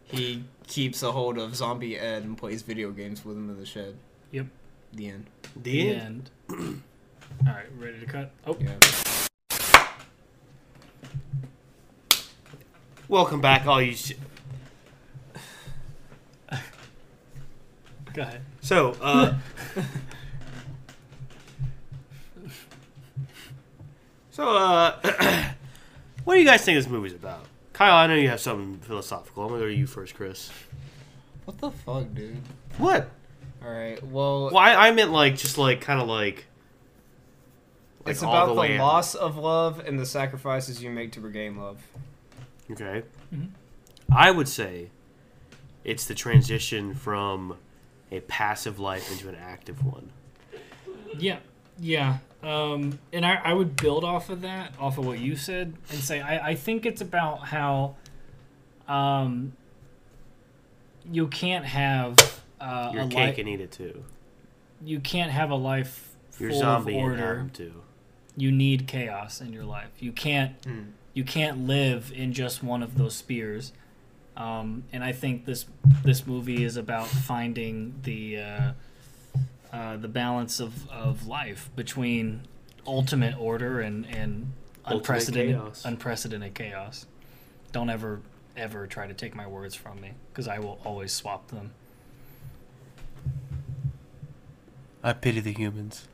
[0.04, 3.66] he keeps a hold of Zombie Ed and plays video games with him in the
[3.66, 3.96] shed.
[4.32, 4.46] Yep.
[4.92, 5.26] The end.
[5.54, 6.30] The The end.
[6.50, 6.82] end.
[7.46, 8.30] All right, ready to cut?
[8.46, 8.74] Oh, Yeah.
[13.08, 13.94] Welcome back, all you.
[13.94, 14.14] Sh-
[18.14, 18.40] go ahead.
[18.60, 19.34] so, uh,
[24.36, 25.00] so, uh,
[26.24, 27.46] what do you guys think this movie's about?
[27.72, 29.44] Kyle, I know you have something philosophical.
[29.44, 30.50] I'm gonna go to you first, Chris.
[31.46, 32.36] What the fuck, dude?
[32.78, 33.08] What?
[33.64, 34.02] All right.
[34.02, 36.46] Well, Well, I, I meant like just like kind of like.
[38.04, 38.82] like it's all about the, way out.
[38.84, 41.82] loss of love and the sacrifices you make to regain love.
[42.70, 43.02] Okay.
[43.34, 43.48] Mhm.
[44.14, 44.90] I would say
[45.84, 47.56] it's the transition from
[48.10, 50.10] a passive life into an active one.
[51.18, 51.38] Yeah,
[51.78, 52.18] yeah.
[52.46, 55.98] Um, and I, I would build off of that, off of what you said, and
[55.98, 57.96] say I, I think it's about how
[58.86, 59.52] um,
[61.10, 62.16] you can't have
[62.60, 63.38] uh, Your a cake life.
[63.38, 64.04] and eat it too.
[64.84, 67.50] You can't have a life Your full zombie of and order.
[67.52, 67.82] too.
[68.36, 69.90] You need chaos in your life.
[69.98, 70.80] You can't Hmm.
[71.14, 73.72] you can't live in just one of those spheres.
[74.36, 75.64] Um, and I think this
[76.04, 78.72] this movie is about finding the uh,
[79.76, 82.40] uh, the balance of, of life between
[82.86, 84.52] ultimate order and, and
[84.86, 85.84] Ultimate unprecedented chaos.
[85.84, 87.06] unprecedented chaos.
[87.72, 88.20] Don't ever
[88.56, 91.72] ever try to take my words from me because I will always swap them.
[95.02, 96.08] I pity the humans.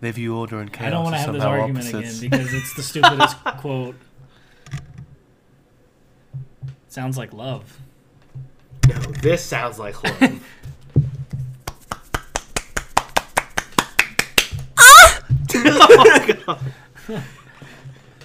[0.00, 2.18] They view order and chaos I don't want to as have this somehow argument opposites.
[2.22, 3.96] again because it's the stupidest quote.
[6.88, 7.80] Sounds like love.
[8.88, 10.44] No, this sounds like love.
[16.48, 16.60] oh!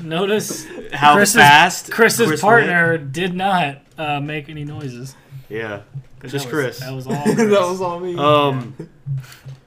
[0.01, 5.15] Notice How Chris's- fast Chris's Chris partner did not uh, make any noises.
[5.49, 5.81] Yeah,
[6.21, 6.79] Just that was- Chris.
[6.79, 7.13] That was all.
[7.25, 8.15] that was all me.
[8.17, 8.75] Um,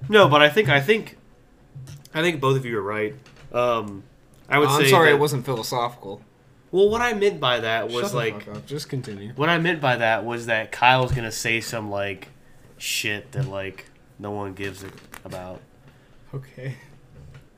[0.08, 1.18] no, but I think I think
[2.14, 3.14] I think both of you are right.
[3.52, 4.04] Um,
[4.48, 4.88] I would I'm say.
[4.90, 6.22] sorry, that- it wasn't philosophical.
[6.70, 8.64] Well, what I meant by that was Shut like up.
[8.64, 9.32] Just continue.
[9.36, 12.28] what I meant by that was that Kyle's gonna say some like
[12.78, 14.88] shit that like no one gives a
[15.26, 15.60] about.
[16.32, 16.76] Okay.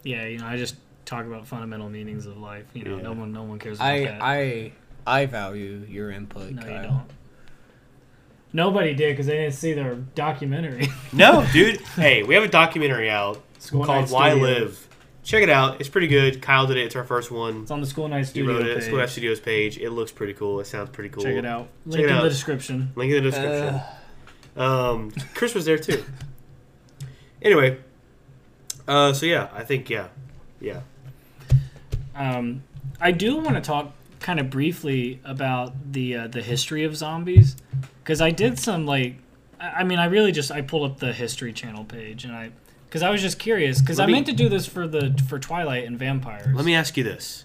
[0.05, 2.67] Yeah, you know, I just talk about fundamental meanings of life.
[2.75, 3.03] You know, Yeah.
[3.03, 4.23] no one, no one cares about I that.
[4.23, 4.73] I
[5.07, 6.53] I value your input.
[6.53, 6.83] no, you Kyle.
[6.83, 7.11] don't.
[8.53, 10.89] Nobody did because they didn't see their documentary.
[11.13, 11.81] No, dude.
[11.97, 14.47] hey, we have a documentary out School called Night Why Studio.
[14.49, 14.89] Live.
[15.25, 15.81] Check it out.
[15.81, 16.43] It's pretty good.
[16.43, 16.85] Kyle did it.
[16.85, 17.63] It's our first one.
[17.63, 18.77] It's on the School Night He Studio wrote it.
[18.77, 18.85] page.
[18.87, 19.79] School Night Studios page.
[19.79, 20.61] It looks pretty cool.
[20.61, 21.23] It sounds pretty cool.
[21.23, 21.69] Check it out.
[21.85, 22.23] Check Link it in out.
[22.25, 22.93] the description.
[22.95, 23.75] Link in the description.
[24.57, 26.05] Uh, Um, Chris was there too.
[27.43, 27.79] Anyway,
[28.87, 30.09] uh, so yeah, I think yeah,
[30.61, 30.81] yeah.
[32.15, 32.63] Um,
[33.01, 37.57] I do want to talk kind of briefly about the uh, the history of zombies
[38.03, 39.17] because I did some like
[39.61, 42.51] I I mean I really just I pulled up the History Channel page and I
[42.87, 45.39] because I was just curious because I me- meant to do this for the for
[45.39, 46.55] Twilight and vampires.
[46.55, 47.45] Let me ask you this: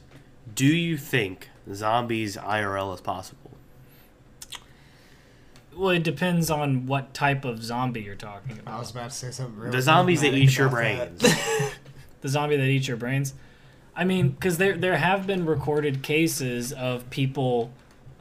[0.54, 3.49] Do you think zombies IRL is possible?
[5.80, 8.76] Well, it depends on what type of zombie you're talking about.
[8.76, 9.58] I was about to say something.
[9.58, 11.22] Really The zombies that eat your brains.
[12.22, 13.34] the zombie that eats your brains.
[13.96, 17.72] I mean, because there there have been recorded cases of people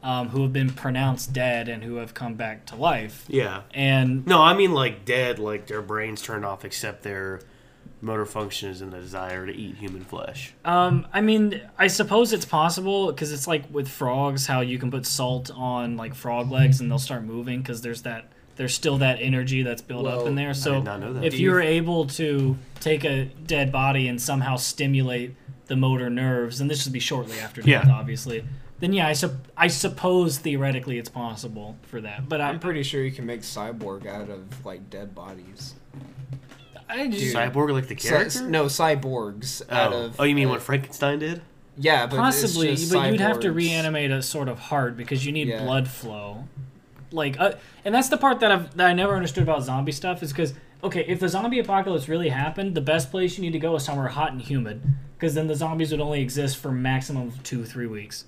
[0.01, 3.63] um, who have been pronounced dead and who have come back to life, yeah.
[3.73, 7.41] and No, I mean like dead, like their brains turned off, except their
[8.01, 10.53] motor function is in the desire to eat human flesh.
[10.65, 14.89] Um, I mean, I suppose it's possible because it's like with frogs, how you can
[14.91, 18.97] put salt on like frog legs and they'll start moving because there's that there's still
[18.97, 20.49] that energy that's built up in there.
[20.49, 21.23] I So did not know that.
[21.23, 25.35] if you you- were able to take a dead body and somehow stimulate
[25.67, 27.93] the motor nerves, and this would be shortly after death, Yeah.
[27.93, 28.43] obviously.
[28.79, 32.83] Then yeah, I, sup- I suppose theoretically it's possible for that, but I, I'm pretty
[32.83, 35.75] sure you can make cyborg out of like dead bodies.
[36.89, 37.35] I just Dude.
[37.35, 38.29] Cyborg like the character?
[38.29, 40.05] Cy- no, cyborgs out oh.
[40.05, 40.19] of.
[40.19, 41.41] oh, you mean uh, what Frankenstein did?
[41.77, 45.25] Yeah, but it's possibly, just but you'd have to reanimate a sort of heart because
[45.25, 45.63] you need Yeah.
[45.63, 46.45] blood flow.
[47.11, 47.53] Like, uh,
[47.85, 50.53] and that's the part that I've that I never understood about zombie stuff is because
[50.83, 53.83] okay, if the zombie apocalypse really happened, the best place you need to go is
[53.85, 54.81] somewhere hot and humid
[55.17, 58.25] because then the zombies would only exist for maximum of two three weeks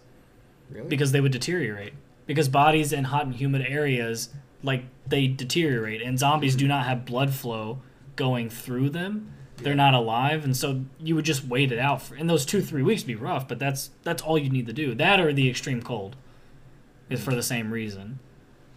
[0.70, 0.88] Really?
[0.88, 1.94] because they would deteriorate
[2.26, 4.30] because bodies in hot and humid areas
[4.64, 7.80] like they deteriorate and zombies do not have blood flow
[8.16, 12.16] going through them they're not alive and so you would just wait it out for
[12.16, 14.74] and those two three weeks would be rough but that's that's all you need to
[14.74, 16.16] do that or the extreme cold
[17.10, 18.20] is for the same reason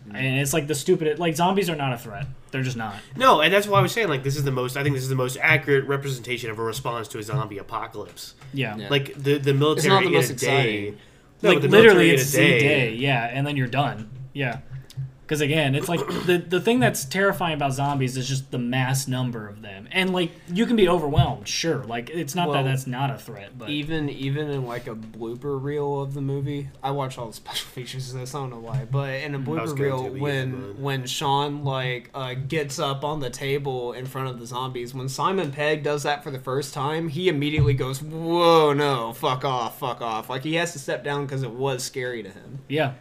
[0.07, 0.14] mm.
[0.14, 3.40] and it's like the stupid like zombies are not a threat they're just not No,
[3.40, 4.77] and that's why I was saying like this is the most.
[4.77, 8.37] I think this is the most accurate representation of a response to a zombie apocalypse.
[8.53, 8.88] yeah, Yeah.
[8.90, 10.87] Like the the military It's not the in most a day.
[10.87, 10.99] exciting.
[11.42, 14.09] No, like the literally military in it's a the day yeah and then you're done
[14.33, 14.61] yeah
[15.27, 19.09] because again it's like the the thing that's terrifying about zombies is just the mass
[19.09, 22.71] number of them and like you can be overwhelmed sure like it's not Well, that
[22.71, 26.69] that's not a threat but even even in like a blooper reel of the movie,
[26.83, 28.35] I watch all the special features of this.
[28.35, 30.79] I don't know why, but in a Mm, blooper reel, to, but yeah, when but-
[30.79, 35.09] when Shaun like uh, gets up on the table in front of the zombies, when
[35.09, 39.79] Simon Pegg does that for the first time, he immediately goes, "Whoa, no, fuck off,
[39.79, 42.59] fuck off!" Like he has to step down because it was scary to him.
[42.69, 42.92] yeah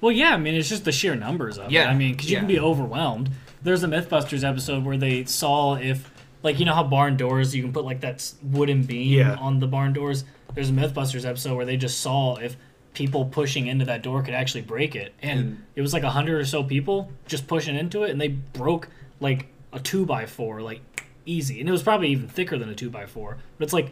[0.00, 2.30] well yeah i mean it's just the sheer numbers of it Yeah, i mean because
[2.30, 3.30] you can be overwhelmed
[3.62, 6.08] there's a MythBusters episode where they saw if,
[6.44, 9.34] like, you know how barn doors you can put like that wooden beam Yeah.
[9.34, 10.22] on the barn doors.
[10.54, 12.56] There's a MythBusters episode where they just saw if
[12.94, 16.10] people pushing into that door could actually break it, and And- it was like a
[16.10, 18.88] hundred or so people just pushing into it, and they broke
[19.18, 20.80] like a two by four, like
[21.24, 23.38] easy, and it was probably even thicker than a two by four.
[23.58, 23.90] But it's like,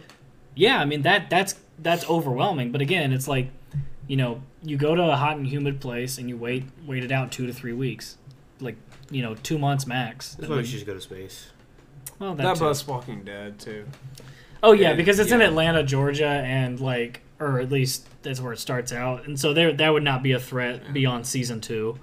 [0.55, 2.71] yeah, I mean that that's that's overwhelming.
[2.71, 3.49] But again, it's like,
[4.07, 7.13] you know, you go to a hot and humid place and you wait wait it
[7.13, 8.17] out two to three weeks,
[8.61, 8.77] like
[9.11, 10.35] you know, two months max.
[10.35, 11.49] That's why we should just go to space.
[12.19, 12.61] well, that That too.
[12.61, 13.87] bus Walking Dead too.
[14.63, 15.43] Oh yeah, Yeah, because it's in.
[15.43, 19.73] Atlanta, Georgia, and like, or at least that's where it starts out, and so there
[19.73, 21.99] that would not be a threat beyond season two.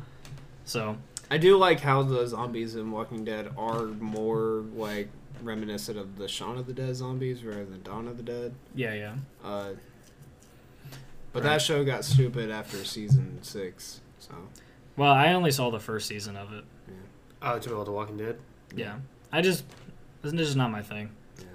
[0.63, 0.97] So
[1.31, 5.09] I do like how the zombies in Walking Dead are more like
[5.41, 8.53] reminiscent of the Shaun of the Dead zombies rather than Dawn of the Dead.
[8.75, 9.15] yeah, yeah.
[9.43, 9.71] Uh,
[11.33, 11.49] but Right.
[11.53, 14.01] that show got stupid after season six.
[14.19, 14.33] So
[14.97, 16.63] Well, I only saw the first season of it.
[16.87, 16.93] Yeah.
[17.41, 18.39] Oh, it's about The Walking Dead.
[18.75, 18.97] Yeah,
[19.31, 19.63] I just
[20.21, 21.11] this is just not my thing.
[21.39, 21.45] Yeah.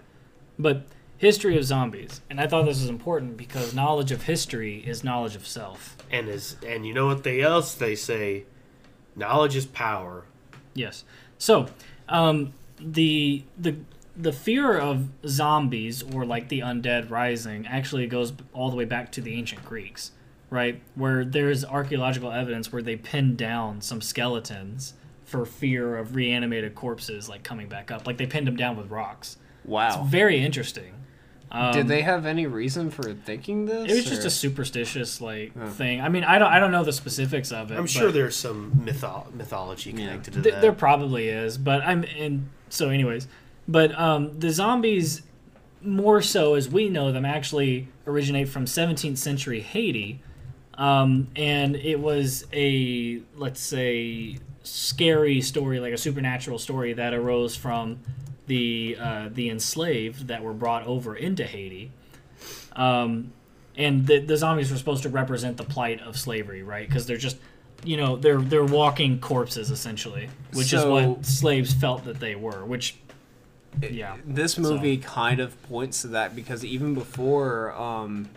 [0.59, 0.87] But
[1.19, 5.37] history of zombies, and I thought this was important because knowledge of history is knowledge
[5.37, 5.97] of self.
[6.11, 8.45] And is and you know what they else they say,
[9.15, 10.25] knowledge is power.
[10.75, 11.05] Yes.
[11.39, 11.67] So,
[12.09, 13.77] um, the the
[14.17, 19.13] the fear of zombies or like the undead rising actually goes all the way back
[19.13, 20.13] to the ancient Greeks,
[20.51, 20.81] right?
[20.95, 24.95] Where there's archaeological evidence where they pinned down some skeletons
[25.25, 28.07] for fear of reanimated corpses like coming back up.
[28.07, 29.37] Like they pinned them down with rocks.
[29.65, 29.89] wow.
[29.89, 30.93] It's very interesting.
[31.51, 33.91] Um, Did they have any reason for thinking this?
[33.91, 35.69] It was just a superstitious like Oh.
[35.69, 36.01] thing.
[36.01, 37.79] I mean, I don't I don't know the specifics of it.
[37.79, 39.97] I'm sure there's some mytho- mythology Yeah.
[39.97, 40.61] connected to Th- that.
[40.61, 43.29] there probably is, but I'm and so anyways,
[43.69, 45.23] but um, the zombies
[45.83, 50.21] more so as we know them actually originate from 17th century Haiti,
[50.75, 57.57] um, and it was a let's say scary story, like a supernatural story that arose
[57.57, 58.01] from
[58.47, 61.93] the uh, the enslaved that were brought over into Haiti.
[62.75, 63.33] Um,
[63.77, 66.89] and the, the zombies were supposed to represent the plight of slavery, right?
[66.89, 67.37] Because they're just,
[67.85, 72.65] you know, they're they're walking corpses essentially, which is what slaves felt that they were.
[72.65, 72.97] Which,
[73.83, 78.29] yeah, This movie kind of points to that because even before, um,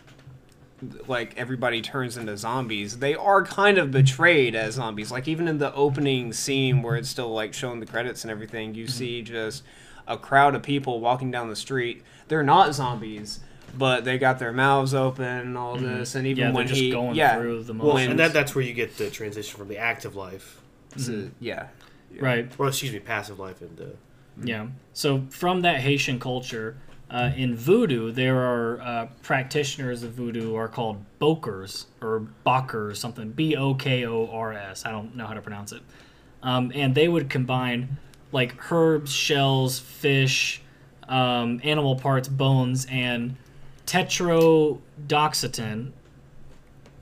[1.08, 5.12] like everybody turns into zombies, they are kind of betrayed as zombies.
[5.12, 8.70] Like even in the opening scene where it's still like showing the credits and everything,
[8.70, 8.80] Mm-hmm.
[8.80, 9.64] you see just
[10.08, 12.04] a crowd of people walking down the street.
[12.30, 13.42] They're not zombies.
[13.78, 16.48] But they got their mouths open and all this, and even Mm-hmm.
[16.48, 18.10] Yeah, they're when just he, going yeah, through the well, motions.
[18.10, 20.60] and that that's where you get the transition from the active life,
[20.98, 21.68] so- yeah,
[22.20, 22.52] right.
[22.58, 23.92] or excuse me, passive life into
[24.44, 24.68] Yeah.
[24.94, 26.78] So from that Haitian culture,
[27.12, 33.32] uh, in voodoo, there are uh, practitioners of voodoo are called bokors or bokors, something
[33.32, 34.86] B O K O R S.
[34.86, 35.82] I don't know how to pronounce it.
[36.44, 37.98] Um, and they would combine
[38.32, 40.62] like herbs, shells, fish,
[41.08, 43.36] um, animal parts, bones, and
[43.88, 45.92] tetrodotoxin,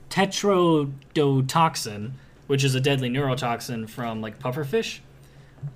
[0.08, 2.12] tetrodotoxin,
[2.46, 5.00] which is a deadly neurotoxin from like pufferfish.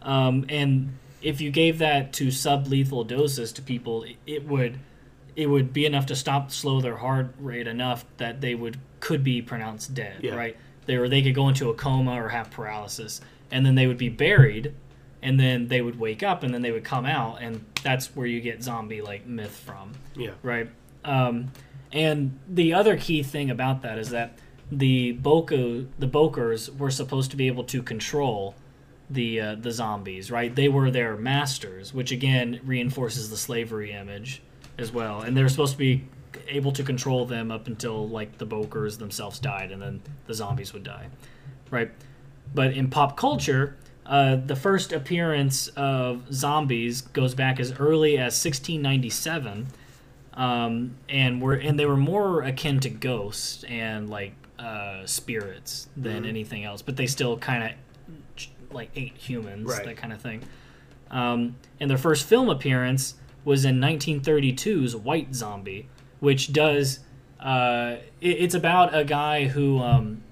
[0.00, 4.78] Um, and if you gave that to sublethal doses to people, it, would
[5.34, 9.24] it would be enough to stop slow their heart rate enough that they would could
[9.24, 10.18] be pronounced dead.
[10.20, 10.34] Yeah.
[10.34, 10.56] Right?
[10.86, 13.20] They or they could go into a coma or have paralysis,
[13.50, 14.74] and then they would be buried,
[15.22, 18.26] and then they would wake up, and then they would come out, and that's where
[18.26, 20.32] you get zombie like myth from yeah.
[20.42, 20.68] right?
[21.04, 21.52] Um,
[21.92, 24.38] and the other key thing about that is that
[24.70, 28.54] the Boko, the Bokors were supposed to be able to control
[29.12, 30.54] the uh, the zombies, right?
[30.54, 34.42] They were their masters, which again reinforces the slavery image
[34.78, 35.20] as well.
[35.20, 36.04] And they're supposed to be
[36.48, 40.72] able to control them up until like the Bokors themselves died, and then the zombies
[40.72, 41.08] would die,
[41.70, 41.90] right?
[42.54, 48.44] But in pop culture, uh, the first appearance of zombies goes back as early as
[48.44, 49.68] 1697
[50.34, 56.24] um, and were and they were more akin to ghosts and like uh, spirits than
[56.24, 57.70] anything else, but they still kind of
[58.74, 59.84] like eight humans, Right.
[59.84, 60.42] that kind of thing.
[61.10, 63.14] Um, and their first film appearance
[63.44, 65.88] was in 1932's White Zombie,
[66.20, 67.00] which does
[67.40, 70.22] uh, it, it's about a guy who um,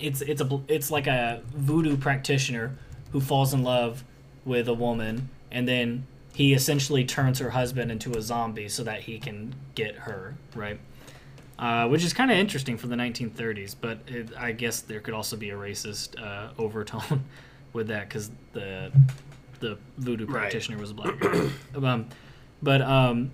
[0.00, 2.76] it's it's a it's like a voodoo practitioner
[3.12, 4.02] who falls in love
[4.44, 9.00] with a woman and then he essentially turns her husband into a zombie so that
[9.00, 10.78] he can get her right
[11.58, 15.12] uh, which is kind of interesting for the 1930s but it, i guess there could
[15.14, 17.24] also be a racist uh, overtone
[17.72, 18.90] with that because the
[19.60, 20.42] the voodoo Right.
[20.42, 21.50] practitioner was a black guy
[21.82, 22.06] um,
[22.62, 23.30] but um,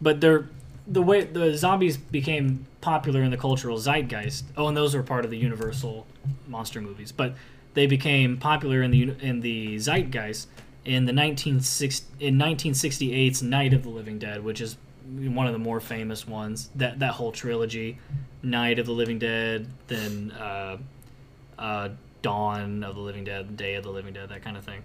[0.00, 0.48] but they're
[0.86, 4.44] the way the zombies became popular in the cultural zeitgeist.
[4.56, 6.06] Oh, and those were part of the Universal
[6.48, 7.12] monster movies.
[7.12, 7.34] But
[7.74, 10.48] they became popular in the in the zeitgeist
[10.84, 15.58] in the 1960 in 1968's Night of the Living Dead, which is one of the
[15.58, 16.70] more famous ones.
[16.74, 17.98] That that whole trilogy,
[18.42, 20.78] Night of the Living Dead, then uh,
[21.58, 21.90] uh,
[22.22, 24.82] Dawn of the Living Dead, Day of the Living Dead, that kind of thing,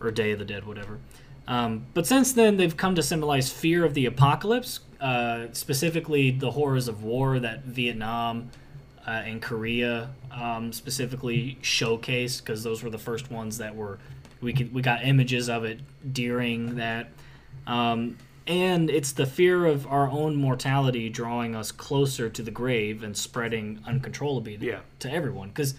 [0.00, 0.98] or Day of the Dead, whatever.
[1.48, 6.50] Um, but since then, they've come to symbolize fear of the apocalypse, uh, specifically the
[6.50, 8.50] horrors of war that Vietnam
[9.06, 13.98] uh, and Korea um, specifically showcased, because those were the first ones that were
[14.40, 15.80] we could we got images of it
[16.12, 17.08] during that.
[17.66, 23.02] Um, and it's the fear of our own mortality drawing us closer to the grave
[23.02, 24.80] and spreading uncontrollably Yeah.
[25.00, 25.74] to everyone because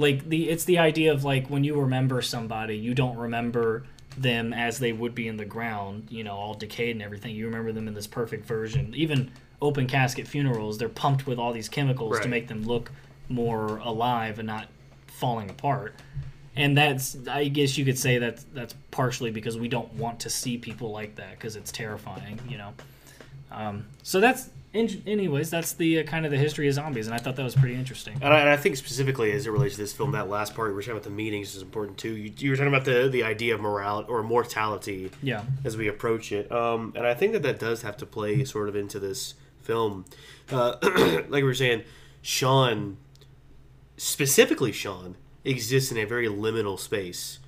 [0.00, 3.84] like the it's the idea of like when you remember somebody you don't remember
[4.16, 7.34] them as they would be in the ground you know all decayed and everything.
[7.36, 8.94] You remember them in this perfect version.
[8.96, 9.30] Even
[9.60, 12.90] open casket funerals they're pumped with all these chemicals to make them look
[13.28, 14.68] more alive and not
[15.06, 15.94] falling apart.
[16.56, 20.30] And that's i guess you could say that that's partially because we don't want to
[20.30, 22.72] see people like that because it's terrifying you know?
[23.52, 27.14] Um, so that's in, anyways that's the uh, kind of the history of zombies and
[27.14, 29.74] i thought that was pretty interesting And I, and I think specifically as it relates
[29.74, 32.16] to this film, that last part we were talking about the meetings is important too.
[32.16, 35.88] You, you were talking about the the idea of morality or mortality yeah as we
[35.88, 38.98] approach it, um, and I think that that does have to play sort of into
[39.00, 40.04] this film.
[40.50, 40.76] Uh,
[41.28, 41.82] like we were saying,
[42.22, 42.96] Shaun,
[43.96, 47.38] specifically Shaun, exists in a very liminal space.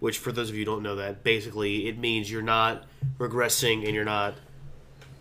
[0.00, 2.84] Which, for those of you who don't know that, basically it means you're not
[3.18, 4.34] regressing and you're not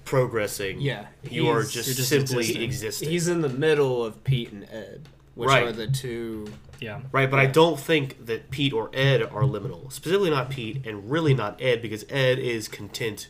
[0.05, 0.81] progressing.
[0.81, 2.61] Yeah, you are just, just simply existing.
[2.63, 3.09] existing.
[3.09, 5.63] He's in the middle of Pete and Ed, which Right.
[5.67, 6.47] are the two.
[6.79, 9.91] yeah Right, but I don't think that Pete or Ed are liminal.
[9.91, 13.27] Specifically, not Pete, and really not Ed, because Ed is content,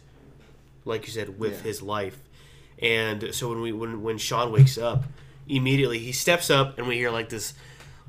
[0.86, 1.64] like you said, with Yeah.
[1.64, 2.18] his life.
[2.82, 5.04] And so when we when when Shaun wakes up,
[5.48, 7.54] immediately he steps up, and we hear like this,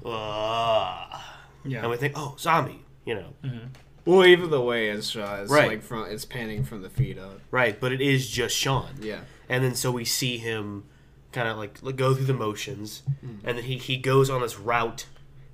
[0.04, 3.32] ah, yeah and we think, oh, zombie, you know,
[4.04, 5.68] Well, even the way it's shot, it's Right.
[5.68, 7.40] like from it's panning from the feet up.
[7.50, 7.78] right?
[7.78, 8.96] But it is just Shaun.
[9.00, 10.84] Yeah, and then so we see him
[11.32, 13.36] kind of like like, go through the motions hmm.
[13.44, 15.06] and then he, he goes on this route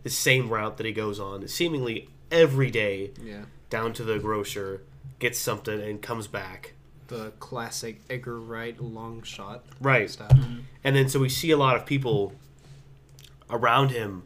[0.03, 3.42] the same route that he goes on seemingly every day yeah.
[3.70, 4.82] down to the grocer
[5.18, 6.74] gets something and comes back
[7.09, 10.30] The classic Edgar Wright long shot right stuff.
[10.30, 10.61] Mm-hmm.
[10.84, 12.32] and then so we see a lot of people
[13.51, 14.24] around him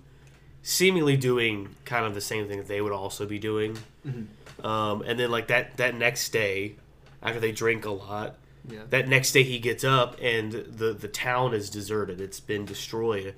[0.63, 3.77] seemingly doing kind of the same thing that they would also be doing.
[4.07, 4.65] Mm-hmm.
[4.65, 6.77] Um, and then like that that next day
[7.21, 8.37] after they drink a lot
[8.69, 12.21] Yeah, that next day he gets up and the the town is deserted.
[12.21, 13.35] It's been destroyed.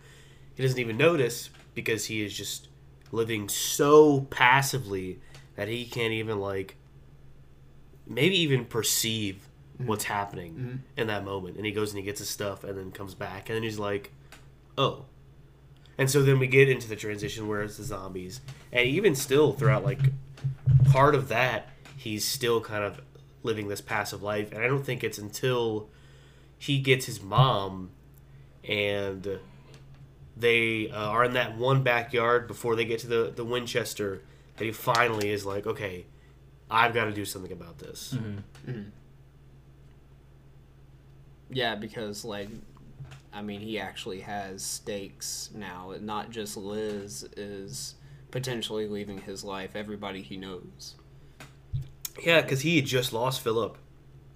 [0.55, 2.69] He doesn't even notice because he is just
[3.11, 5.19] living so passively
[5.57, 6.77] that he can't even like
[8.07, 9.87] maybe even perceive mm-hmm.
[9.87, 10.77] what's happening mm-hmm.
[11.01, 11.57] in that moment.
[11.57, 13.49] And he goes and he gets his stuff and then comes back.
[13.49, 14.13] And then he's like
[14.77, 15.07] oh
[15.99, 18.41] and so then we get into the transition where it's the zombies.
[18.73, 20.01] And even still throughout like
[20.91, 23.01] part of that he's still kind of
[23.43, 24.53] living this passive life.
[24.53, 25.89] And i don't think it's until
[26.59, 27.91] he gets his mom
[28.67, 29.39] and
[30.37, 34.23] they uh, are in that one backyard before they get to the, the winchester
[34.57, 36.07] that he finally is like okay
[36.71, 38.17] i've got to do something about this.
[41.51, 42.49] Yeah, because like,
[43.35, 45.93] I mean, he actually has stakes now.
[46.01, 47.97] Not just Liz is
[48.31, 49.75] potentially leaving his life.
[49.75, 50.95] Everybody he knows.
[52.23, 53.77] yeah because he had just lost philip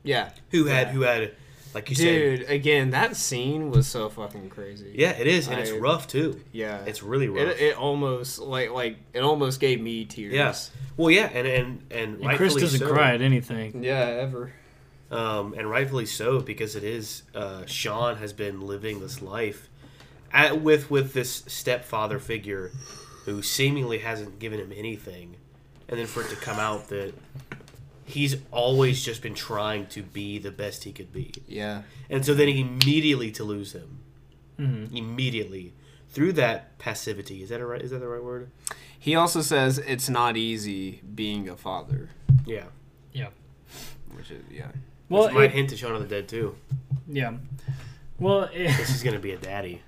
[0.03, 0.93] Yeah, who had Yeah.
[0.95, 1.33] who had
[1.75, 2.51] like you said dude.
[2.51, 4.93] Again, that scene was so fucking crazy.
[4.97, 6.83] yeah it is and it's rough too yeah.
[6.87, 10.33] it's really rough It, it almost like like it almost gave me tears.
[10.35, 10.71] Yes.
[10.97, 12.93] Well, yeah, and and and, And Chris rightfully doesn't so.
[12.93, 13.85] cry at anything.
[13.85, 14.53] Yeah, ever.
[15.11, 19.69] Um, and rightfully so because it is uh, Shaun has been living this life
[20.33, 22.73] at, with with this stepfather figure
[23.25, 25.37] who seemingly hasn't given him anything,
[25.89, 27.15] and then for it to come out that
[28.05, 31.83] he's always just been trying to be the best he could be, Yeah.
[32.11, 33.99] and so then immediately to lose him,
[34.59, 34.95] Mhm.
[34.95, 35.73] immediately
[36.11, 38.51] through that passivity is that a right is that the right word?
[38.99, 42.11] He also says it's not easy being a father,
[42.47, 42.65] Yeah,
[43.13, 43.29] Yeah.
[44.15, 44.73] which is yeah.
[45.09, 46.55] Well, which might it- hint to Shaun of the Dead too.
[47.09, 47.35] yeah.
[48.19, 49.83] Well, it, This is gonna be a daddy.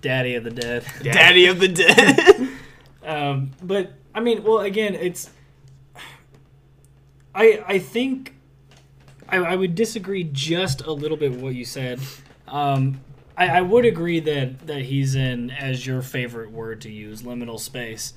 [0.00, 0.84] Daddy of the Dead.
[1.02, 2.48] Daddy of the dead.
[3.04, 5.30] Um, but I mean, well, again, it's.
[7.34, 8.34] I I think
[9.28, 12.00] I, I would disagree just a little bit with what you said.
[12.46, 13.00] Um,
[13.36, 17.58] I, I would agree that that he's in as your favorite word to use, liminal
[17.58, 18.12] space.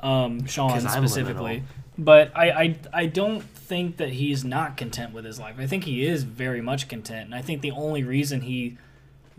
[0.00, 1.62] Um, Shaun 'Cause I'm specifically, liminal.
[1.98, 5.56] But I, I I don't think that he's not content with his life.
[5.58, 8.76] I think he is very much content, and I think the only reason he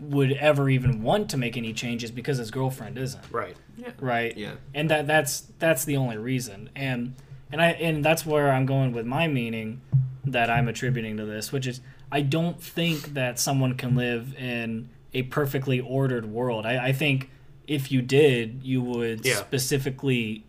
[0.00, 3.56] would ever even want to make any changes because his girlfriend isn't Right.
[3.76, 3.92] Yeah.
[4.00, 4.54] right Yeah.
[4.74, 7.14] and that that's that's the only reason and
[7.52, 9.80] and i and that's where i'm going with my meaning
[10.24, 11.80] that i'm attributing to this which is
[12.10, 17.30] i don't think that someone can live in a perfectly ordered world i, I think
[17.68, 19.36] if you did you would Yeah.
[19.36, 20.42] specifically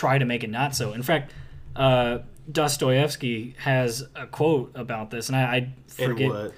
[0.00, 1.32] try to make it not so in fact
[1.76, 2.18] uh
[2.50, 6.28] Dostoevsky has a quote about this, and I, I And forget.
[6.28, 6.52] what?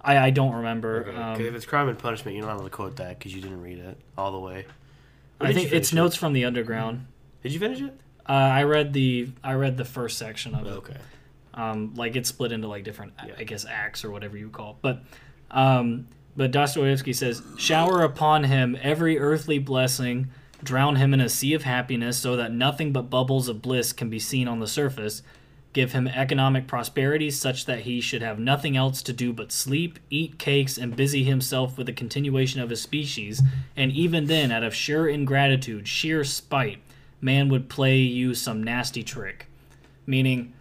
[0.00, 1.06] I, I don't remember.
[1.08, 1.16] Okay.
[1.16, 3.42] Um, 'Cause if it's crime and punishment, you're not allowed to quote that because you
[3.42, 4.64] didn't read it all the way.
[5.40, 5.96] Or I think it's it?
[5.96, 7.06] notes from the underground.
[7.42, 7.92] Did you finish it?
[8.28, 10.70] Uh, I read the I read the first section of it.
[10.70, 10.96] Okay.
[11.54, 13.34] um, like it's split into like different Yeah.
[13.38, 15.02] i guess acts or whatever you call it but
[15.50, 16.06] um,
[16.36, 20.28] but dostoevsky says shower upon him every earthly blessing
[20.62, 24.08] drown him in a sea of happiness so that nothing but bubbles of bliss can
[24.08, 25.22] be seen on the surface
[25.72, 29.98] give him economic prosperity such that he should have nothing else to do but sleep
[30.08, 33.42] eat cakes and busy himself with the continuation of his species
[33.76, 36.80] and even then out of sheer ingratitude sheer spite
[37.20, 39.46] man would play you some nasty trick.
[40.06, 40.52] Meaning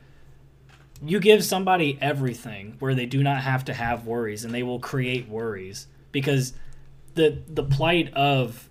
[1.05, 4.79] you give somebody everything where they do not have to have worries and they will
[4.79, 6.53] create worries because
[7.15, 8.69] the the plight of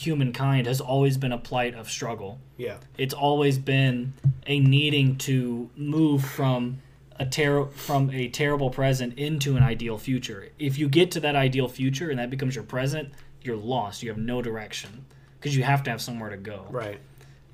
[0.00, 2.76] humankind has always been a plight of struggle Yeah.
[2.98, 4.12] it's always been
[4.46, 6.78] a needing to move from
[7.18, 11.34] a ter- from a terrible present into an ideal future if you get to that
[11.34, 13.08] ideal future and that becomes your present
[13.40, 15.06] you're lost you have no direction
[15.40, 16.98] because you have to have somewhere to go Right.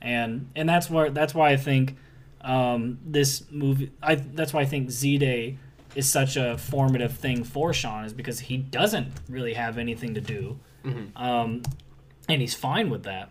[0.00, 1.96] and and that's where that's why I think
[2.40, 3.92] um, this movie.
[4.02, 5.58] I that's why I think Z Day
[5.94, 10.20] is such a formative thing for Shaun is because he doesn't really have anything to
[10.20, 10.58] do,
[11.14, 11.62] um,
[12.28, 13.30] and he's fine with that.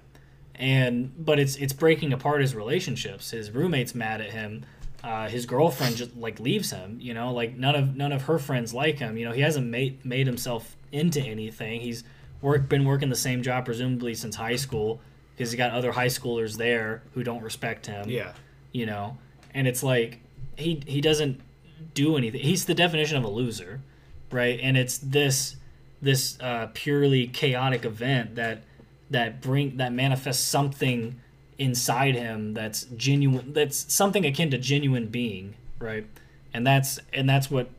[0.56, 3.32] And but it's it's breaking apart his relationships.
[3.32, 4.66] His roommate's mad at him.
[5.04, 6.98] Uh, his girlfriend just like leaves him.
[7.02, 9.18] You know, like none of none of her friends like him.
[9.18, 11.82] You know, he hasn't made made himself into anything.
[11.82, 12.04] He's
[12.42, 15.00] work been working the same job presumably since high school
[15.36, 18.10] because he got other high schoolers there who don't respect him.
[18.10, 18.34] Yeah.
[18.72, 19.18] You know,
[19.54, 20.20] and it's like
[20.58, 21.42] he he doesn't
[21.94, 22.42] do anything.
[22.42, 23.82] He's the definition of a loser,
[24.32, 24.60] right?
[24.62, 25.56] And it's this
[26.02, 28.64] this uh, purely chaotic event that
[29.12, 31.20] that bring that manifests something
[31.58, 36.06] inside him that's genuine that's something akin to genuine being right
[36.54, 37.70] and that's and that's what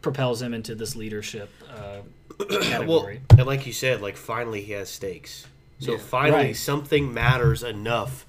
[0.00, 2.00] propels him into this leadership uh,
[2.86, 5.46] Well, and like you said, like finally he has stakes.
[5.78, 5.98] So Yeah.
[5.98, 6.56] finally Right.
[6.56, 8.26] something matters enough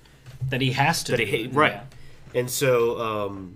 [0.50, 1.72] that he has to that he right.
[1.74, 2.40] Yeah.
[2.40, 3.56] And so um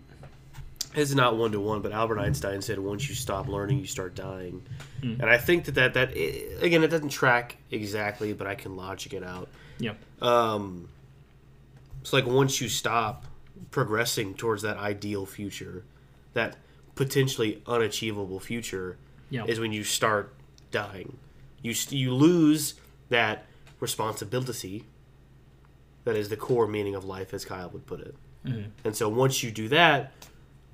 [0.98, 4.16] is not one to one, but Albert Einstein said once you stop learning, you start
[4.16, 4.64] dying.
[5.02, 5.22] Hmm.
[5.22, 8.76] And I think that that, that i again, it doesn't track exactly, but I can
[8.76, 9.50] logic it out.
[9.80, 9.98] Yep.
[10.24, 10.90] Um,
[12.02, 13.26] it's like once you stop
[13.72, 15.84] progressing towards that ideal future,
[16.34, 16.56] that
[16.96, 18.98] potentially unachievable future,
[19.30, 19.50] Yep.
[19.50, 20.34] is when you start
[20.72, 21.18] dying.
[21.62, 22.76] You you lose
[23.10, 23.46] that
[23.80, 24.86] responsibility.
[26.06, 28.16] That is the core meaning of life, as Kyle would put it.
[28.86, 30.14] And so once you do that,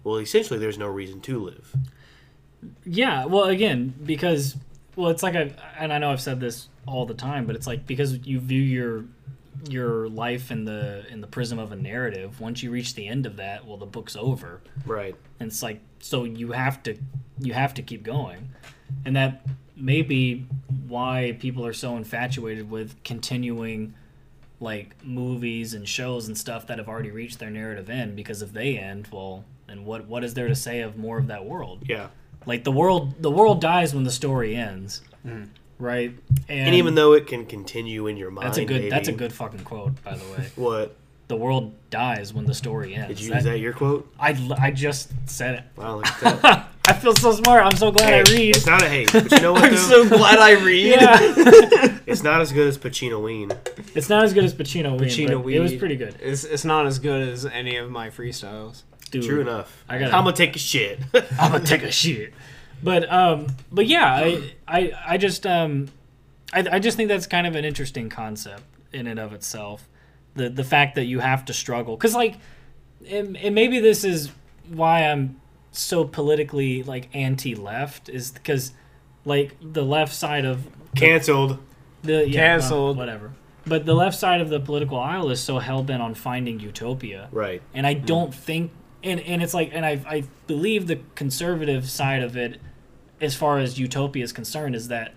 [0.04, 1.76] well, essentially, there's no reason to live.
[2.86, 4.56] Yeah, well, again, because
[4.96, 7.68] well, it's like I and I know I've said this all the time, but it's
[7.68, 9.06] like because you view your
[9.70, 12.40] your life in the in the prism of a narrative.
[12.40, 15.16] Once you reach the end of that, well, the book's over, Right.
[15.40, 16.98] and it's like so you have to
[17.40, 18.50] you have to keep going,
[19.06, 19.46] and that
[19.76, 20.46] may be
[20.88, 23.94] why people are so infatuated with continuing
[24.60, 28.54] like movies and shows and stuff that have already reached their narrative end because if
[28.54, 29.44] they end well
[29.74, 32.08] then what what is there to say of more of that world Yeah.
[32.46, 35.46] like the world the world dies when the story ends mm-hmm.
[35.80, 36.12] right
[36.48, 39.14] and, And even though it can continue in your mind, that's a good that's a
[39.14, 40.96] good fucking quote by the way What
[41.30, 43.34] the world dies when the story ends did you?
[43.34, 44.12] Is that your quote?
[44.20, 46.68] I, I just said it Wow, look at that.
[46.86, 49.32] i feel so smart i'm so glad Hey, i read It's not a hate, but
[49.32, 49.64] you know what?
[49.68, 49.78] I'm Though?
[49.78, 50.86] so glad I read.
[51.02, 53.50] yeah It's not as good as Pacino Ween.
[53.96, 56.66] it's not as good as pacino, Ween, Pacino but it was pretty good It's, it's
[56.66, 58.84] not as good as any of my freestyles.
[59.14, 59.84] Dude, True enough.
[59.88, 61.00] I gotta- I'm gonna take a shit.
[61.40, 62.34] I'm gonna take a shit.
[62.82, 65.88] But um, but yeah, I I I just um,
[66.52, 69.88] I I just think that's kind of an interesting concept in and of itself.
[70.36, 72.36] The the fact that you have to struggle, because like,
[73.10, 74.32] and, and maybe this is
[74.68, 75.40] why I'm
[75.72, 78.74] so politically like anti-left is because
[79.26, 81.60] like the left side of Cancelled.
[82.02, 82.98] the yeah, well, Cancelled.
[82.98, 83.32] whatever.
[83.66, 87.30] But the left side of the political aisle is so hell bent on finding utopia
[87.32, 87.62] Right.
[87.74, 88.72] and I don't think
[89.04, 92.60] and and it's like and I I believe the conservative side of it
[93.22, 95.14] as far as utopia is concerned is that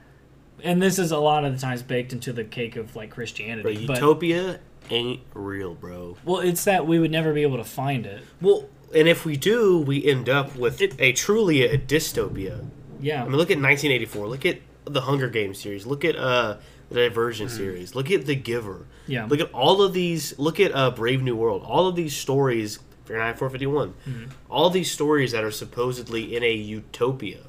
[0.62, 3.86] and this is a lot of the times baked into the cake of like Christianity
[3.86, 4.60] but utopia
[4.90, 6.16] ain't real, bro.
[6.24, 9.36] well it's that we would never be able to find it Well, and if we
[9.36, 12.64] do, we end up with It- a truly a dystopia.
[13.00, 14.28] yeah I mean, look at 1984.
[14.28, 15.84] Look at the Hunger Games series.
[15.86, 16.58] Look at uh,
[16.88, 17.96] the Divergent series.
[17.96, 18.86] Look at The Giver.
[19.08, 19.26] Yeah.
[19.26, 20.38] Look at all of these.
[20.38, 21.64] Look at uh, Brave New World.
[21.66, 22.78] All of these stories.
[23.06, 23.88] Fahrenheit 451.
[23.88, 24.24] Mm-hmm.
[24.50, 27.44] All these stories that are supposedly in a utopia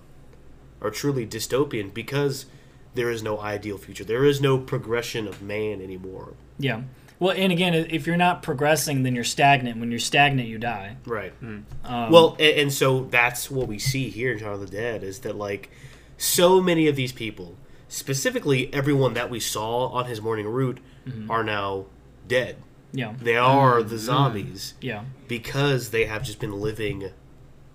[0.81, 2.45] are truly dystopian because
[2.93, 4.03] there is no ideal future.
[4.03, 6.33] There is no progression of man anymore.
[6.59, 6.81] Yeah.
[7.19, 9.79] Well, and again, if you're not progressing, then you're stagnant.
[9.79, 10.97] When you're stagnant, you die.
[11.05, 11.33] Right.
[11.33, 11.59] Hmm.
[11.83, 15.03] Um, well, and, and so that's what we see here in Shaun of the Dead
[15.03, 15.71] is that like
[16.17, 17.55] so many of these people,
[17.87, 21.29] specifically everyone that we saw on his morning route, mm-hmm.
[21.31, 21.85] are now
[22.27, 22.57] dead.
[22.91, 23.13] Yeah.
[23.19, 24.05] They are the mm-hmm.
[24.05, 25.03] zombies Yeah.
[25.27, 27.11] because they have just been living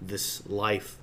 [0.00, 0.96] this life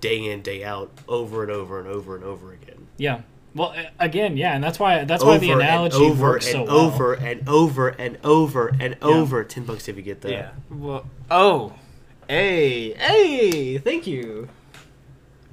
[0.00, 2.88] day in day out over and over and over and over again.
[2.98, 3.22] Yeah.
[3.54, 6.64] Well, again, yeah, and that's why that's why the analogy and over works and so
[6.64, 6.86] well.
[6.86, 9.44] over and over and over and over.
[9.44, 10.32] Ten bucks if you get that.
[10.32, 10.50] Yeah.
[10.70, 11.06] Well.
[11.30, 11.74] Oh.
[12.28, 12.94] Hey.
[12.94, 13.76] Hey.
[13.76, 14.48] Thank you.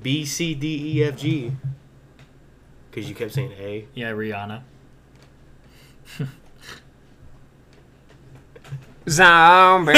[0.01, 1.51] B C D E F G.
[2.89, 3.85] Because you kept saying A.
[3.93, 4.61] Yeah, Rihanna.
[9.09, 9.93] Zombie.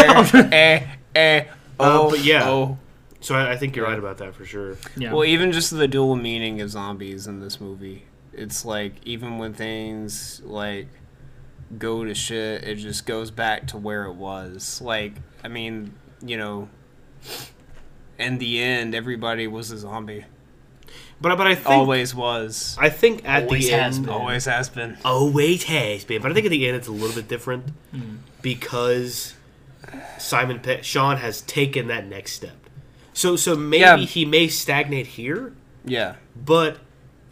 [0.51, 0.85] eh.
[1.15, 1.39] Eh.
[1.41, 1.45] Uh,
[1.79, 2.09] Oh.
[2.11, 2.47] but yeah.
[2.49, 2.77] Oh.
[3.19, 4.77] So I, I think you're right about that for sure.
[4.95, 5.13] Yeah.
[5.13, 9.53] Well, even just the dual meaning of zombies in this movie, it's like even when
[9.53, 10.87] things like
[11.77, 14.81] go to shit, it just goes back to where it was.
[14.81, 15.93] Like, I mean,
[16.25, 16.69] you know,
[18.17, 20.25] in the end, everybody was a zombie.
[21.19, 22.75] But but I think Always was.
[22.79, 24.15] I think at Always the has end been.
[24.15, 24.97] Always has been.
[25.05, 26.21] always has been.
[26.21, 28.15] But I think at the end it's a little bit different Hmm.
[28.41, 29.33] Because
[30.17, 32.57] Simon Pe- Shaun has taken that next step.
[33.13, 33.97] So so maybe Yeah.
[33.97, 35.53] he may stagnate here,
[35.85, 36.15] Yeah.
[36.35, 36.77] but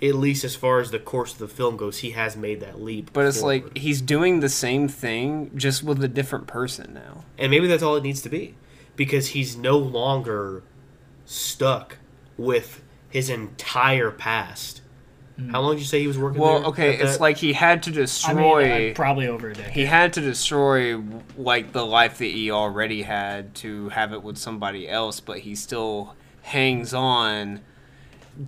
[0.01, 2.81] at least as far as the course of the film goes, he has made that
[2.81, 3.11] leap.
[3.13, 3.65] But it's forward.
[3.65, 7.23] like he's doing the same thing just with a different person now.
[7.37, 8.55] and maybe that's all it needs to be,
[8.95, 10.63] because he's no longer
[11.25, 11.97] stuck
[12.37, 14.78] with his entire past.
[15.51, 16.67] How long did you say he was working Well, there?
[16.69, 17.21] okay, at it's that?
[17.21, 19.69] like he had to I mean, destroy uh, probably over a day.
[19.73, 21.01] he had to destroy
[21.37, 25.55] like the life that he already had to have it with somebody else, but he
[25.55, 27.61] still hangs on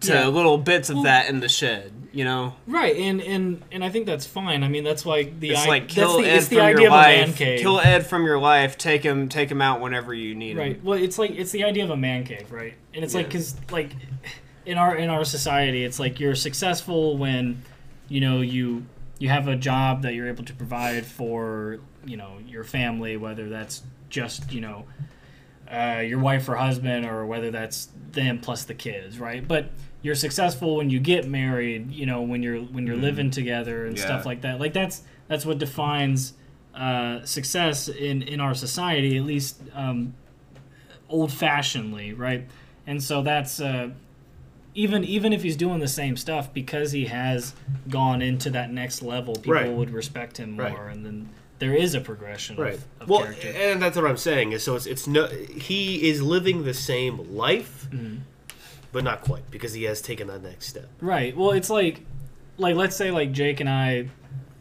[0.02, 0.28] to Yeah.
[0.28, 2.56] little bits of Well- that in the shed, you know?
[2.66, 4.64] Right, and and and I think that's fine.
[4.64, 6.66] I mean, that's like the It's i- like that's kill the, Ed it's the from
[6.66, 7.38] idea your of a man life.
[7.38, 7.60] cave.
[7.60, 8.78] Kill Ed from your life.
[8.78, 10.58] Take him, take him out whenever you need him.
[10.60, 10.84] Right.
[10.84, 12.74] Well, it's like it's the idea of a man cave, right?
[12.94, 13.30] And it's like Yeah.
[13.30, 13.90] because like
[14.66, 17.62] in our in our society, it's like you're successful when
[18.10, 18.86] you know you
[19.20, 23.50] you have a job that you're able to provide for you know your family, whether
[23.50, 24.86] that's just you know
[25.72, 29.48] uh, your wife or husband, or whether that's them plus the kids, right?
[29.48, 33.86] But you're successful when you get married, you know, when you're when you're living together
[33.86, 34.04] and Yeah.
[34.06, 34.60] stuff like that.
[34.60, 36.34] Like that's that's what defines
[36.76, 40.14] uh, success in in our society, at least um,
[41.10, 42.48] old fashionedly, right?
[42.88, 43.92] And so that's uh,
[44.74, 47.54] even even if he's doing the same stuff because he has
[47.90, 49.72] gone into that next level, people Right.
[49.72, 50.94] would respect him more, Right.
[50.96, 52.74] and then there is a progression right.
[52.76, 53.50] of, of well, character.
[53.56, 54.52] and that's what I'm saying.
[54.54, 58.18] Is so it's it's no he is living the same life, Mm-hmm.
[58.92, 60.88] but not quite because he has taken that next step.
[61.02, 61.36] Right.
[61.36, 62.02] Well, it's like,
[62.58, 64.08] like let's say like Jake and I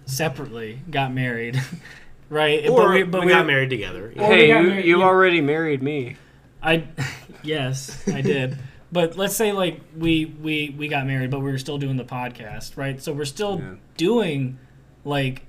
[0.06, 1.60] separately got married,
[2.30, 2.68] right?
[2.68, 4.12] Or we, we, got married together.
[4.16, 6.16] Hey, you, married- you you- already married me.
[6.62, 6.84] I,
[7.42, 8.58] yes, I did.
[8.92, 12.04] But let's say like we we we got married, but we were still doing the
[12.04, 13.00] podcast, right?
[13.00, 13.74] So we're still Yeah.
[13.96, 14.58] doing
[15.04, 15.42] like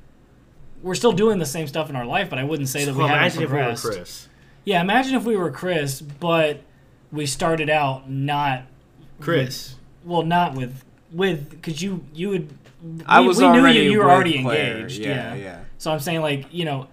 [0.84, 2.98] we're still doing the same stuff in our life, but I wouldn't say that So
[2.98, 3.76] we haven't imagine if we were.
[3.76, 4.28] Chris.
[4.66, 6.62] Yeah, imagine if we were Chris, but
[7.12, 8.64] we started out not
[9.20, 9.76] Chris.
[10.06, 12.54] well, not with with because you you would.
[13.06, 13.92] I we- was we knew already you.
[13.92, 14.78] You were already Claire.
[14.78, 15.00] engaged.
[15.02, 15.60] Yeah, Yeah, yeah.
[15.78, 16.88] So I'm saying like you know,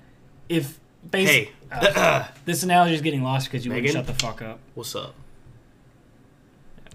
[0.48, 0.78] if
[1.08, 4.58] basi- Hey, uh, this analogy is getting lost because you wouldn't shut the fuck up.
[4.74, 5.14] what's up?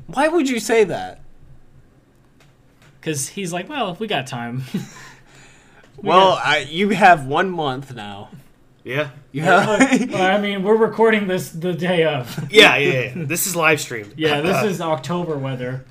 [0.08, 1.22] Why would you say that?
[2.99, 4.64] Because he's like, well, if we got time.
[5.95, 8.30] We well, got- I, you have one month now.
[8.84, 9.12] Yeah.
[9.32, 9.78] You Well,
[10.20, 12.47] I mean, we're recording this the day of.
[12.51, 13.26] Yeah, yeah, yeah.
[13.26, 14.16] this is live streamed.
[14.18, 15.86] Yeah, this is October weather.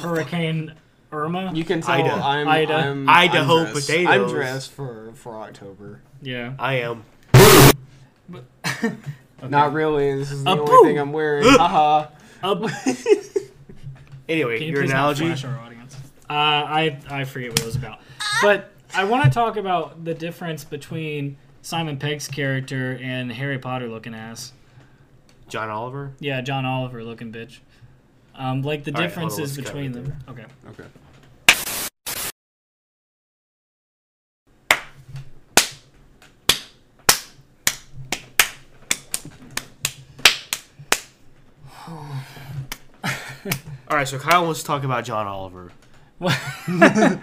[0.00, 0.74] Hurricane
[1.10, 1.50] Irma.
[1.54, 2.12] you can tell Ida.
[2.12, 2.72] I'm, Ida.
[2.74, 3.86] I'm Idaho I'm dressed.
[3.88, 4.12] potatoes.
[4.12, 6.00] I'm dressed for for October.
[6.22, 6.54] Yeah.
[6.58, 7.04] I am.
[9.46, 10.14] Not really.
[10.16, 10.82] This is the A only boo.
[10.84, 11.44] thing I'm wearing.
[11.48, 12.06] Haha.
[12.42, 12.62] Up.
[14.28, 15.46] Anyway, Can you your please not analogy.
[15.46, 15.96] our audience?
[16.30, 17.98] Uh, I I forget what it was about,
[18.40, 23.88] but I want to talk about the difference between Simon Pegg's character and Harry Potter
[23.88, 24.52] looking ass.
[25.48, 26.12] John Oliver.
[26.20, 27.58] Yeah, John Oliver looking bitch.
[28.34, 30.16] Um, like the All right, hold on, differences let's cut between right them.
[30.28, 30.44] Okay.
[30.70, 30.88] Okay.
[43.92, 45.70] All All right, so Kyle wants to talk about John Oliver.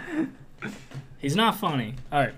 [1.18, 1.96] He's not funny.
[2.12, 2.34] All right.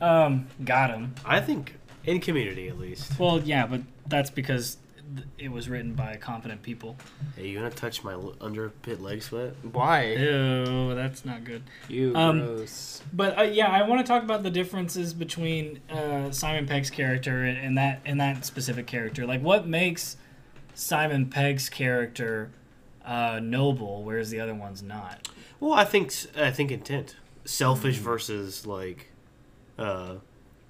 [0.00, 1.14] Um, got him.
[1.26, 1.74] I think
[2.06, 3.18] in Community at least.
[3.18, 4.78] Well, yeah, but that's because
[5.14, 6.96] th- it was written by competent people.
[7.36, 9.52] Hey, you gonna touch my l- underpit leg sweat?
[9.72, 10.06] Why?
[10.06, 11.62] Ew, that's not good.
[11.86, 13.02] You Um, gross.
[13.12, 17.44] But uh, yeah, I want to talk about the differences between uh, Simon Pegg's character
[17.44, 19.26] and, and that and that specific character.
[19.26, 20.16] Like, what makes
[20.74, 22.52] Simon Pegg's character
[23.06, 25.28] uh, noble, whereas the other one's not?
[25.60, 29.12] Well, I think I think intent, selfish versus like,
[29.78, 30.16] uh,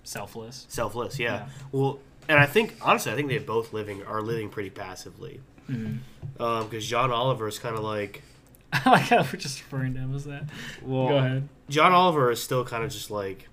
[0.05, 0.67] Selfless.
[0.69, 1.19] selfless.
[1.19, 1.35] Yeah.
[1.35, 1.49] Yeah.
[1.73, 5.41] Well, and I think honestly, I think they both living are living pretty passively.
[6.39, 8.23] Because John Oliver is kind of like
[8.73, 10.45] I like how we're just referring to him as that.
[10.83, 11.49] Well, Go ahead.
[11.69, 13.49] John Oliver is still kind of just like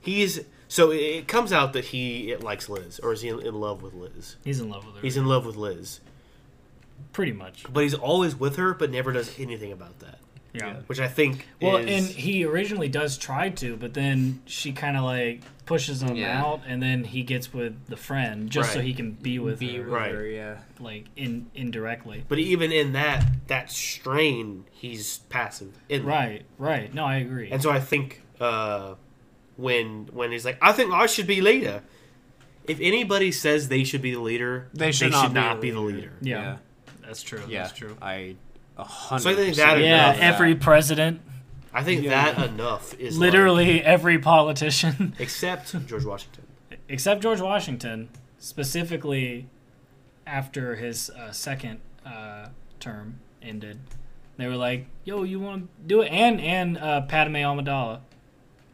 [0.00, 0.40] he's.
[0.68, 3.94] So it- comes out that he likes Liz, or is he in, in love with
[3.94, 4.36] Liz?
[4.44, 5.00] He's in love with her.
[5.02, 6.00] He's in love with Liz,
[7.12, 7.64] pretty much.
[7.72, 10.18] but he's always with her, but never does anything about that.
[10.52, 10.76] Yeah.
[10.86, 14.96] Which I think Well, is and he originally does try to, but then she kind
[14.96, 16.40] of like pushes him Yeah.
[16.40, 19.78] out, and then he gets with the friend just so he can be with be
[19.78, 20.12] her, with Right.
[20.14, 20.58] her, yeah.
[20.78, 22.22] like in indirectly.
[22.28, 25.76] But even in that that strain, he's passive.
[25.88, 26.08] In that.
[26.08, 26.94] Right, right.
[26.94, 27.50] No, I agree.
[27.50, 28.94] And so I think uh,
[29.56, 31.82] when when he's like, I think I should be leader.
[32.68, 35.70] If anybody says they should be the leader, They should not be not the be
[35.72, 35.98] the leader.
[35.98, 36.12] leader.
[36.22, 36.56] yeah,
[37.06, 37.42] that's true.
[37.48, 37.96] Yeah, That's true.
[38.02, 38.36] I
[38.76, 39.22] a hundred.
[39.22, 40.22] So I think that agree Yeah, enough.
[40.22, 41.20] every president,
[41.72, 42.32] I think Yeah.
[42.32, 46.44] that enough is like- literally every politician, except George Washington.
[46.88, 49.46] except George Washington, specifically
[50.26, 52.48] after his uh, second uh,
[52.80, 53.78] term ended.
[54.36, 58.00] They were like, "Yo, you want to do it?" And and uh, Padme Amidala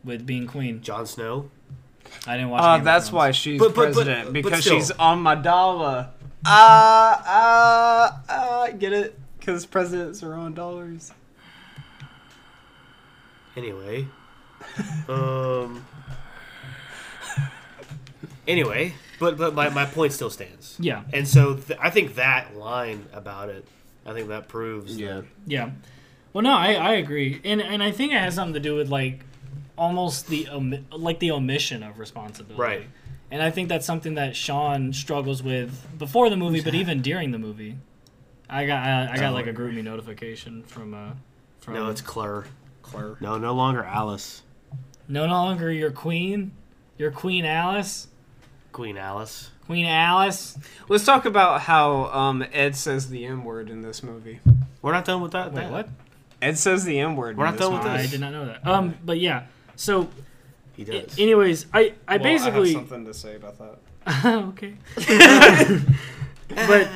[0.04, 0.80] with being queen.
[0.80, 1.50] Jon Snow.
[2.26, 2.62] I didn't watch.
[2.62, 3.12] Uh, of that's Thrones.
[3.12, 4.76] why she's But- but- but- president but because still.
[4.76, 6.08] she's on my dollar.
[6.44, 6.48] Uh,
[7.26, 9.18] uh, uh, get it?
[9.38, 11.12] Because presidents are on dollars.
[13.56, 14.06] Anyway,
[15.08, 15.84] um.
[18.48, 20.76] Anyway, but but my, my point still stands.
[20.80, 23.64] Yeah, And so th- I think that line about it,
[24.06, 24.96] I think that proves.
[24.96, 25.70] that- yeah.
[26.32, 28.88] Well, no, I, I agree, and and I think it has something to do with
[28.88, 29.20] like
[29.76, 32.60] almost the omi- like the omission of responsibility.
[32.60, 32.86] Right.
[33.30, 37.30] And I think that's something that Shaun struggles with before the movie, but even during
[37.30, 37.76] the movie.
[38.48, 39.34] I got I, I got Oh.
[39.34, 41.10] like a GroupMe notification from uh
[41.60, 42.44] from no, it's Claire.
[42.82, 43.16] Claire.
[43.20, 44.42] No, no longer Alice.
[45.06, 46.52] No longer your queen,
[46.98, 48.08] your Queen Alice,
[48.72, 49.50] Queen Alice.
[49.66, 50.58] Queen Alice.
[50.88, 54.40] Let's talk about how um, Ed says the N word in this movie.
[54.82, 55.52] We're not done with that.
[55.52, 55.70] Wait, that.
[55.70, 55.88] what?
[56.42, 57.36] Ed says the N word.
[57.36, 58.02] We're in not this done with movie.
[58.02, 58.66] I did not know that.
[58.66, 59.44] Um, but yeah.
[59.76, 60.08] So,
[60.84, 61.18] He a- does.
[61.18, 64.24] anyways, I I Well, basically have something to say about that.
[64.48, 64.74] okay.
[66.48, 66.88] but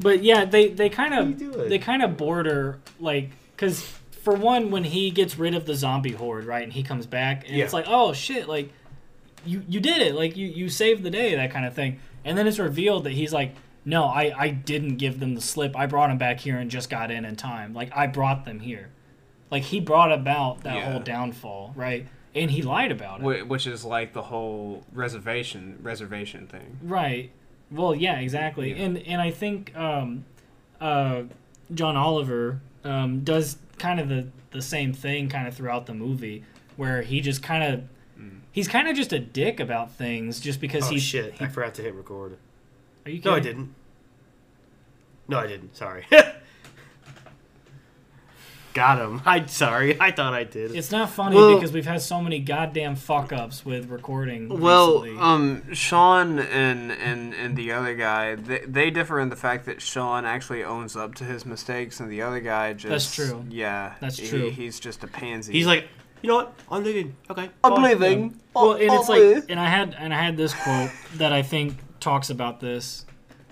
[0.00, 1.68] but yeah, they they kind What are you of doing?
[1.68, 3.82] they kind of border like because
[4.22, 7.44] for one, when he gets rid of the zombie horde, right, and he comes back,
[7.48, 8.70] and it's like, oh shit, like
[9.44, 12.38] you you did it, like you you saved the day, that kind of thing, and
[12.38, 13.54] then it's revealed that he's like.
[13.84, 15.74] No, I, I didn't give them the slip.
[15.76, 17.74] I brought them back here and just got in in time.
[17.74, 18.90] Like I brought them here.
[19.50, 20.92] Like he brought about that Yeah.
[20.92, 22.06] whole downfall, right?
[22.34, 23.46] And he lied about it.
[23.46, 26.78] Which is like the whole reservation reservation thing.
[26.82, 27.30] Right.
[27.70, 28.70] Well, yeah, exactly.
[28.70, 28.84] Yeah.
[28.84, 30.24] And and I think um,
[30.80, 31.24] uh,
[31.74, 36.44] John Oliver um, does kind of the the same thing kind of throughout the movie,
[36.76, 37.84] where he just kind of
[38.52, 41.02] he's kind of just a dick about things just because oh he's.
[41.02, 41.34] shit!
[41.34, 42.36] he- I forgot to hit record.
[43.04, 43.30] are you kidding?
[43.30, 43.74] No, I didn't.
[45.28, 45.76] No, I didn't.
[45.76, 46.06] Sorry.
[48.74, 49.20] Got him.
[49.26, 50.00] I'm sorry.
[50.00, 50.74] I thought I did.
[50.74, 54.48] It's not funny Well- because we've had so many goddamn fuck ups with recording.
[54.60, 55.20] Well, recently.
[55.22, 59.80] um, Shaun and and and the other guy, they, they differ in the fact that
[59.82, 63.44] Shaun actually owns up to his mistakes, and the other guy just That's true.
[63.50, 64.50] Yeah, That's he- true.
[64.50, 65.52] He's just a pansy.
[65.52, 65.86] He's like,
[66.22, 66.54] you know what?
[66.70, 67.16] I'm leaving.
[67.30, 67.50] Okay.
[67.64, 68.40] I'm bye." leaving.
[68.54, 71.76] Well, and it's like, and I had and I had this quote that I think
[72.00, 73.04] talks about this.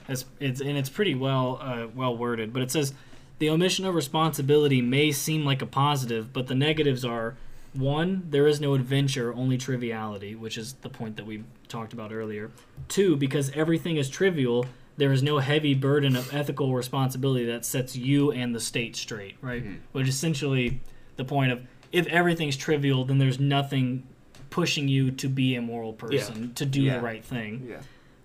[0.09, 2.95] It's, it's and it's pretty well uh, well worded, but it says
[3.41, 7.36] the omission of responsibility may seem like a positive, but the negatives are
[7.72, 12.12] one, there is no adventure, only triviality, which is the point that we talked about
[12.12, 12.51] earlier.
[12.88, 14.66] Two, because everything is trivial,
[14.99, 19.36] there is no heavy burden of ethical responsibility that sets you and the state straight,
[19.41, 19.64] right?
[19.93, 20.80] Which is essentially
[21.16, 21.62] the point of
[21.93, 24.07] if everything's trivial, then there's nothing
[24.51, 26.97] pushing you to be a moral person, to do Yeah.
[26.99, 27.80] the right thing yeah.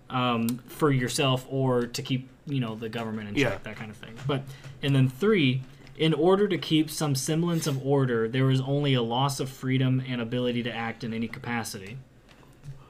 [0.09, 3.57] um, for yourself or to keep you know the government in check, Yeah.
[3.63, 4.13] that kind of thing.
[4.27, 4.43] But
[4.81, 5.61] and then three,
[5.97, 10.01] in order to keep some semblance of order, there is only a loss of freedom
[10.07, 11.97] and ability to act in any capacity.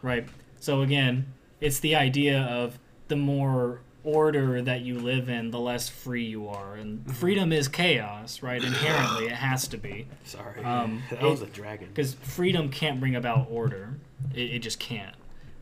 [0.01, 0.27] Right.
[0.59, 1.27] So again,
[1.61, 2.77] it's the idea of
[3.07, 6.75] the more order that you live in, the less free you are.
[6.75, 8.63] And freedom is chaos, right?
[8.63, 10.07] Inherently, it has to be.
[10.25, 11.87] Sorry, Um, that was it- a dragon.
[11.87, 13.95] Because freedom can't bring about order.
[14.33, 15.15] It, it just can't.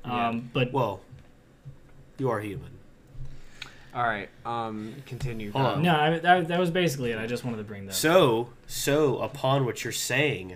[0.04, 1.00] Um, but Well,
[2.18, 2.72] you are human.
[3.96, 4.30] All right.
[4.46, 5.52] Um, continue.
[5.52, 5.84] Hold on.
[5.84, 7.20] no, I, that, that was basically it.
[7.20, 7.94] I just wanted to bring that.
[7.94, 10.56] So, so upon what you're saying,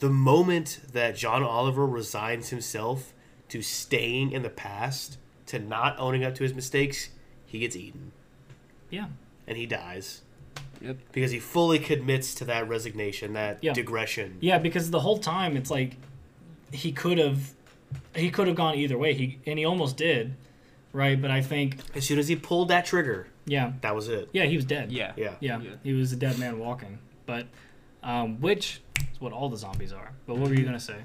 [0.00, 3.14] the moment that John Oliver resigns himself
[3.48, 5.16] to staying in the past,
[5.46, 7.08] to not owning up to his mistakes,
[7.46, 8.12] he gets eaten
[8.90, 9.06] yeah.
[9.46, 10.22] and he dies
[10.82, 10.98] Yep.
[11.12, 13.72] because he fully commits to that resignation, that Yeah.
[13.72, 14.36] digression.
[14.40, 15.96] Yeah, because the whole time it's like
[16.72, 17.54] he could have
[18.14, 19.14] he could have gone either way.
[19.14, 20.34] He and he almost did,
[20.96, 21.20] right?
[21.20, 24.28] But I think As soon as he pulled that trigger, yeah, that was it.
[24.32, 24.90] yeah, he was dead.
[24.90, 25.12] Yeah.
[25.16, 25.34] Yeah.
[25.40, 25.70] yeah, Yeah.
[25.84, 26.98] he was a dead man walking.
[27.26, 27.46] But
[28.02, 28.80] um, which
[29.12, 30.10] is what all the zombies are.
[30.26, 30.96] But what were you gonna say?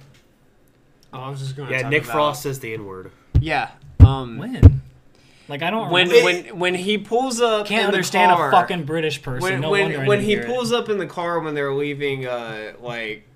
[1.13, 3.11] Oh, I was just going to Yeah, talk Nick about- Frost says the N word.
[3.39, 3.71] Yeah.
[3.99, 4.81] Um, When?
[5.49, 8.47] Like I don't when remember- when when he pulls up can't in the understand car,
[8.47, 9.41] a fucking British person.
[9.43, 10.47] when no when, wonder I when didn't he hear it.
[10.47, 13.27] pulls up in the car when they're leaving uh like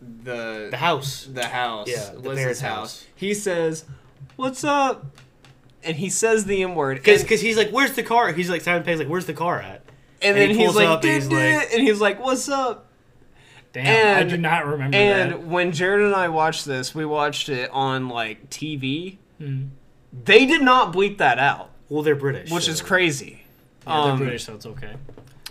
[0.00, 1.28] the The house.
[1.32, 3.06] the house Yeah, the what's parents' his house.
[3.16, 3.84] he says
[4.36, 5.06] what's up
[5.84, 8.32] and he says the m word Because he's like, where's the car?
[8.32, 9.82] He's like, Simon Pegg's like, where's the car at?
[10.20, 12.86] and and then he he's like, and he's like- and he's like what's up
[13.72, 15.42] Damn, I and- do not remember and that.
[15.46, 19.68] when Jared and I watched this we watched it on like TV Mm.
[20.24, 22.50] they did not bleep that out Well, they're British.
[22.50, 23.44] which so- is crazy
[23.86, 24.94] Yeah, they're Um, British, so it's okay.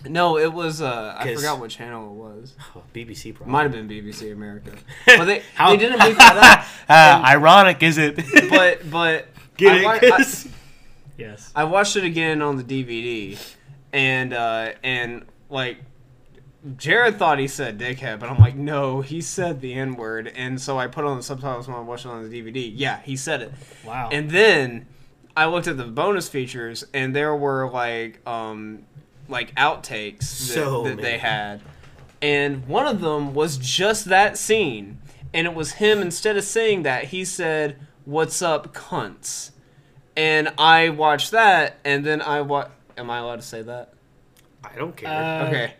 [0.04, 3.50] no it was uh I forgot what channel it was Oh, BBC probably.
[3.52, 4.72] Might have been BBC America.
[5.06, 8.16] But they, How- they didn't bleep that Ah, ironic, is it?
[8.50, 9.84] But but Get I, it?
[9.84, 10.48] wa- I, 'Cause-
[11.18, 11.50] Yes.
[11.54, 13.36] I watched it again on the DVD,
[13.92, 15.78] and uh, and like
[16.76, 20.60] Jared thought he said dickhead, but I'm like, no, he said the n word, and
[20.60, 22.70] so I put on the subtitles when I watched it on the DVD.
[22.72, 23.52] Yeah, he said it,
[23.84, 24.10] Wow.
[24.12, 24.86] and then
[25.36, 28.84] I looked at the bonus features, and there were like um
[29.28, 31.62] like outtakes that, So that they had,
[32.22, 34.98] and one of them was just that scene,
[35.34, 37.76] and it was him instead of saying that he said,
[38.08, 39.50] "What's up, cunts,"
[40.16, 43.92] and I watched that, and then I wa Am I allowed to say that?
[44.64, 45.08] I don't care.
[45.08, 45.74] Uh, Okay.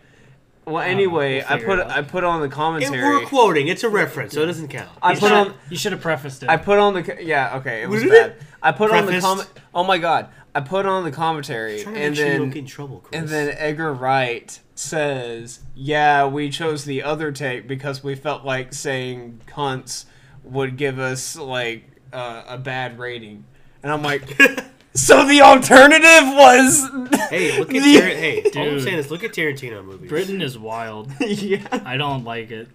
[0.65, 1.79] Well, anyway, we'll I put.
[1.79, 3.01] I put on the It- commentary.
[3.01, 3.67] we're quoting.
[3.67, 4.89] It's a reference, so it doesn't count.
[5.01, 6.49] I you put on You should have prefaced it.
[6.49, 8.29] I put on the yeah okay it was What is bad.
[8.31, 8.41] it?
[8.61, 9.49] I put on the comment.
[9.73, 10.27] Oh my god!
[10.53, 12.99] I put on the commentary Trying to and make sure you don't then in trouble,
[12.99, 13.19] Chris.
[13.19, 18.71] and then Edgar Wright says, "Yeah, we chose the other take because we felt like
[18.73, 20.05] saying cunts
[20.43, 23.43] would give us like uh, a bad rating,"
[23.83, 24.23] and I'm like,
[24.93, 26.89] "So the alternative was."
[27.29, 28.43] hey, look at the- Tar- hey.
[28.55, 30.09] All I'm saying is, look at Tarantino movies.
[30.09, 31.11] Britain is wild.
[31.19, 31.65] yeah.
[31.85, 32.67] I don't like it.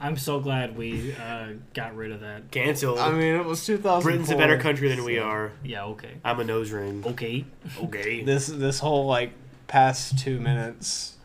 [0.00, 2.52] I'm so glad we uh, got rid of that.
[2.52, 2.98] Cancel.
[3.00, 4.02] I mean, it was 2000.
[4.08, 5.50] Britain's a better country than we are.
[5.64, 6.12] Yeah, okay.
[6.24, 7.02] I'm a nose ring.
[7.04, 7.44] Okay.
[7.82, 8.22] Okay.
[8.22, 9.32] This this whole like
[9.66, 11.16] past two minutes.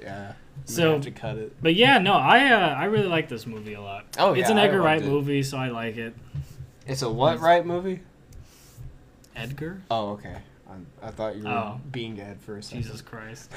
[0.00, 0.04] Yeah.
[0.06, 0.32] Yeah.
[0.66, 1.56] So- to cut it.
[1.62, 4.04] But yeah, no, I uh, I really like this movie a lot.
[4.18, 5.06] Oh, It's yeah, an Edgar Wright it.
[5.08, 6.14] movie, so I like it.
[6.86, 8.00] It's a what right movie?
[9.36, 9.82] Edgar?
[9.90, 10.36] Oh, okay.
[10.70, 11.80] I, I thought you were Oh.
[11.90, 12.82] being Ed for a second.
[12.82, 13.50] Jesus Christ.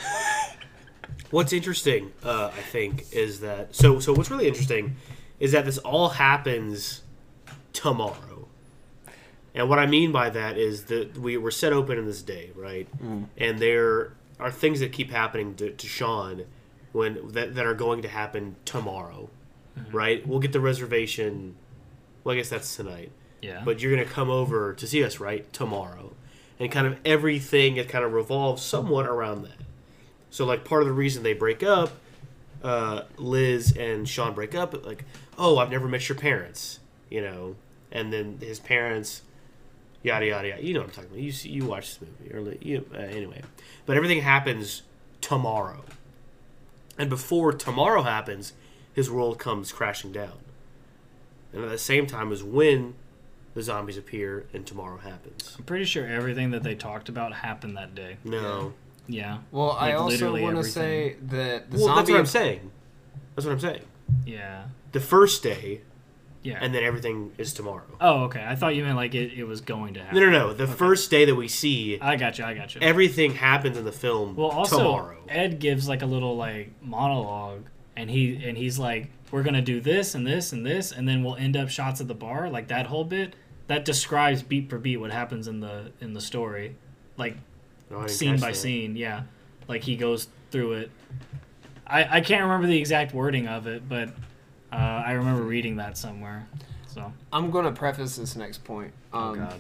[1.32, 4.00] What's interesting, uh, I think, is that so.
[4.00, 4.96] So what's really interesting
[5.40, 7.02] is that this all happens
[7.74, 8.48] tomorrow,
[9.56, 12.52] and what I mean by that is that we were set open in this day,
[12.56, 12.88] right?
[13.38, 16.46] And there are things that keep happening to, to Shaun
[16.92, 19.30] when that, that are going to happen tomorrow,
[19.92, 20.26] right?
[20.28, 21.56] We'll get the reservation.
[22.24, 23.12] Well, I guess that's tonight.
[23.42, 23.62] Yeah.
[23.64, 26.14] but you're going to come over to see us right tomorrow
[26.60, 29.60] and kind of everything it kind of revolves somewhat around that
[30.32, 31.92] so like part of the reason they break up
[32.64, 35.06] uh, liz and shaun break up like
[35.38, 36.80] oh i've never met your parents
[37.12, 37.56] you know
[37.92, 39.22] and then his parents
[40.08, 42.34] yada yada yada you know what i'm talking about you see, you watch this movie
[42.34, 43.42] or li- you, uh, anyway
[43.86, 44.82] but everything happens
[45.22, 45.84] tomorrow
[46.98, 48.54] and before tomorrow happens
[48.94, 50.38] his world comes crashing down
[51.54, 52.96] and at the same time is when
[53.54, 55.56] the zombies appear and tomorrow happens.
[55.58, 58.18] I'm pretty sure everything that they talked about happened that day.
[58.24, 58.74] No.
[59.08, 59.40] Yeah.
[59.52, 62.70] Well, I Like, also literally want to say that the well, that's what I'm saying.
[63.36, 63.82] That's what I'm saying.
[64.28, 64.66] Yeah.
[64.92, 65.82] The first day,
[66.48, 66.60] Yeah.
[66.62, 67.84] and then everything is tomorrow.
[68.00, 68.44] oh, okay.
[68.48, 70.20] I thought you meant like it, it was going to happen.
[70.20, 70.54] No, no, no.
[70.54, 72.46] The first day that we see, I got you.
[72.46, 72.82] I got you.
[72.82, 75.18] everything happens in the film Well, also tomorrow.
[75.28, 79.82] Ed gives like a little like monologue, and he and he's like, "We're gonna do
[79.82, 82.70] this and this and this, and then we'll end up shots at the bar." Like
[82.70, 83.36] that whole bit
[83.68, 86.76] that describes beat for beat what happens in the in the story,
[87.18, 87.36] like
[87.92, 88.56] oh, No, scene by that.
[88.56, 88.96] scene.
[88.96, 89.24] Yeah,
[89.68, 90.92] like he goes through it.
[91.86, 94.10] I I can't remember the exact wording of it, but
[94.72, 96.48] uh, I remember reading that somewhere.
[96.88, 98.92] So I'm going to preface this next point.
[99.14, 99.60] Um, Oh God.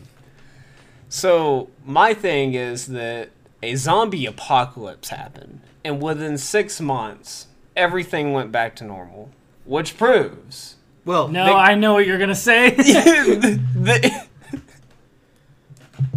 [1.09, 3.29] So my thing is that
[3.63, 9.29] a zombie apocalypse happened, and within six months, everything went back to normal,
[9.65, 12.71] which proves Well, No, They- I know what you're gonna say.
[12.75, 14.27] that,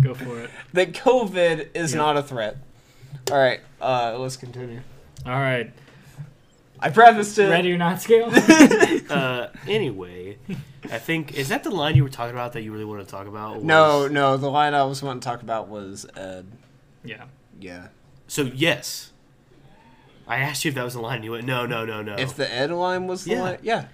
[0.03, 0.51] Go for it.
[0.73, 1.99] that COVID is Yeah.
[1.99, 2.57] not a threat.
[3.31, 4.81] All right, uh, let's continue.
[5.25, 5.71] All right.
[6.83, 7.49] I prefaced it.
[7.51, 8.31] Ready or not scale?
[9.11, 10.39] uh, anyway,
[10.91, 13.11] I think is that the line you were talking about that you really want to
[13.11, 13.57] talk about?
[13.57, 16.47] was- No, no, the line I was wanting to talk about was Ed.
[17.05, 17.25] yeah.
[17.61, 17.89] Yeah.
[18.29, 19.13] So yes,
[20.27, 21.23] I asked you if that was the line.
[21.23, 22.15] You went no, no, no, no.
[22.17, 23.43] If the Ed line was the Yeah.
[23.43, 23.85] line, yeah.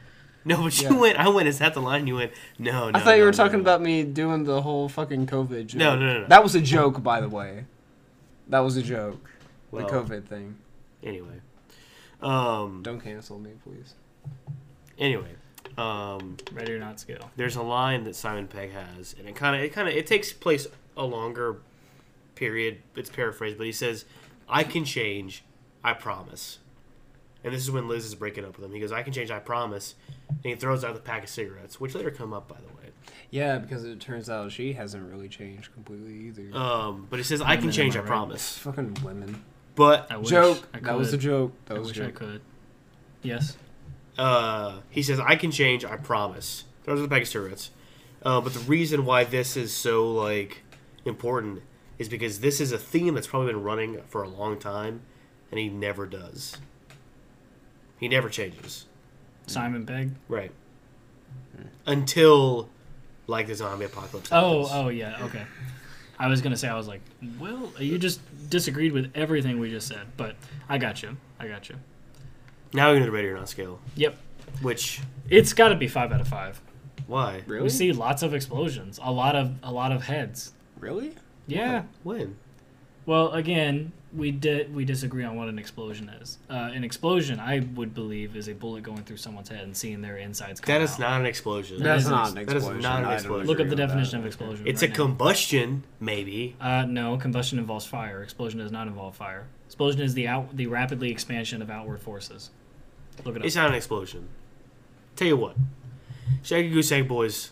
[0.45, 0.99] no, but you Yeah.
[1.01, 1.19] went.
[1.19, 1.49] I went.
[1.49, 2.07] Is that the line?
[2.07, 2.33] You went.
[2.59, 2.99] No, no.
[2.99, 5.79] I thought you were no, talking no." about me doing the whole fucking COVID joke.
[5.79, 6.27] No, no, no, no.
[6.29, 7.65] That was a joke, by the way.
[8.49, 9.29] That was a joke.
[9.73, 10.57] Well, the COVID thing.
[11.03, 11.41] Anyway,
[12.23, 13.95] um, Don't cancel me, please.
[14.99, 15.31] anyway,
[15.79, 17.31] um, Ready or not scale.
[17.37, 20.07] there's a line that Simon Pegg has, and it kind of, it kind of, it
[20.07, 21.59] takes place a longer
[22.35, 22.79] period.
[22.95, 24.05] It's paraphrased, but he says,
[24.49, 25.45] "I can change,
[25.85, 26.59] I promise."
[27.45, 28.73] And this is when Liz is breaking up with him.
[28.75, 29.95] He goes, "I can change, I promise,"
[30.29, 32.91] and he throws out the pack of cigarettes, which later come up, by the way.
[33.31, 36.57] Yeah, because it turns out she hasn't really changed completely either.
[36.57, 38.09] Um, but he says, "I can Women, change, I I right?
[38.09, 39.45] promise." Fucking women.
[39.77, 40.69] But I wish joke.
[40.75, 41.53] I that was a joke.
[41.67, 42.15] That I was wish a I joke.
[42.17, 42.41] could.
[43.23, 43.57] Yes.
[44.19, 47.71] uh, he says, "I can change, I promise." Those are the pack of cigarettes.
[48.23, 50.63] Uh, but the reason why this is so like
[51.05, 51.63] important
[51.99, 55.03] is because this is a theme that's probably been running for a long time,
[55.51, 56.57] and he never does.
[58.01, 58.87] He never changes,
[59.47, 60.13] Simon Pegg.
[60.29, 60.51] right?
[61.87, 62.69] Until
[63.27, 64.31] like the zombie apocalypse.
[64.33, 65.43] Oh, oh yeah, okay.
[66.19, 67.01] I was gonna say I was like,
[67.39, 70.37] well, you just disagreed with everything we just said, but
[70.69, 71.17] I got you.
[71.39, 71.77] I got you.
[72.73, 73.79] Now we're going to the ready or not scale.
[73.95, 74.17] Yep.
[74.63, 76.61] Which It's got to be five out of five.
[77.07, 77.43] why?
[77.47, 77.63] Really?
[77.65, 80.53] We see lots of explosions, a lot of a lot of heads.
[80.81, 81.15] Really?
[81.47, 81.85] Yeah.
[82.03, 82.37] When?
[83.07, 86.39] Well, again, we did we disagree on what an explosion is.
[86.49, 90.01] Uh, an explosion, I would believe, is a bullet going through someone's head and seeing
[90.01, 91.01] their insides come That is out.
[91.01, 91.79] not an explosion.
[91.79, 92.83] That That's not an an ex- that is explosion.
[92.83, 93.47] not an explosion.
[93.47, 94.67] Look up the definition of explosion.
[94.67, 94.97] It's right a now.
[95.07, 96.57] combustion, maybe.
[96.61, 98.23] Uh, no, combustion involves fire.
[98.23, 99.47] Explosion does not involve fire.
[99.67, 102.51] Explosion is the out the rapidly expansion of outward forces.
[103.25, 103.47] Look it up.
[103.47, 104.29] It's not an explosion.
[105.17, 105.57] Tell you what,
[106.43, 107.51] Shaggy Goose Egg Boys,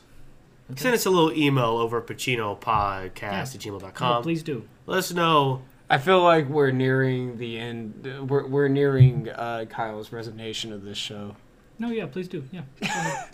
[0.71, 0.81] Okay.
[0.81, 3.41] send us a little email over at PacinoPodcast Yeah.
[3.41, 4.23] at Oh, gmail.com.
[4.23, 4.65] please do.
[4.87, 5.63] Let us know.
[5.89, 8.29] I feel like we're nearing the end.
[8.29, 11.37] We're, we're nearing uh, Kyle's resignation of this show.
[11.79, 12.45] No, yeah, please do.
[12.51, 12.63] Yeah.
[12.81, 13.29] Go ahead.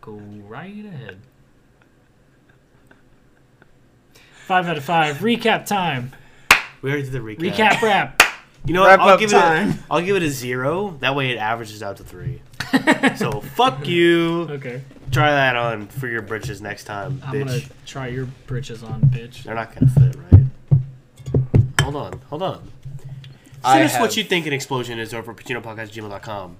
[0.00, 0.12] Go
[0.46, 1.18] right ahead.
[4.46, 5.18] Five out of five.
[5.18, 6.12] Recap time.
[6.80, 7.52] We already did the recap.
[7.52, 8.22] Recap wrap.
[8.64, 8.88] You know what?
[8.98, 9.70] Wrap I'll give time.
[9.70, 9.76] it.
[9.76, 10.96] A, I'll give it a zero.
[11.00, 12.40] That way it averages out to three.
[13.16, 14.46] so fuck you.
[14.50, 14.82] Okay.
[15.10, 17.46] Try that on for your britches next time, I'm bitch.
[17.46, 19.42] gonna try your britches on, bitch.
[19.44, 20.27] They're not gonna fit, right?
[21.90, 22.70] Hold on, hold on.
[23.64, 26.56] I Send us have- what you think an explosion is over at PacinoPodcast@gmail.com.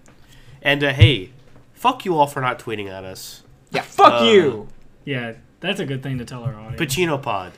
[0.62, 1.30] And uh, hey,
[1.74, 3.42] fuck you all for not tweeting at us.
[3.70, 4.68] Yeah, fuck Uh, you.
[5.04, 6.80] Yeah, that's a good thing to tell our audience.
[6.94, 7.52] Pacino Pod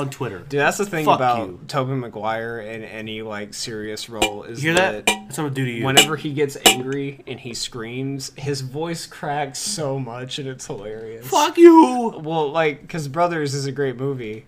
[0.00, 0.38] on Twitter.
[0.38, 1.60] Dude, that's the thing Fuck about you.
[1.68, 5.06] Tobey Maguire in any like serious role is You hear that?
[5.06, 5.84] That's what I'm do to you.
[5.84, 11.26] whenever he gets angry and he screams, his voice cracks so much and it's hilarious.
[11.28, 12.20] Fuck you!
[12.22, 14.46] Well, like, because Brothers is a great movie,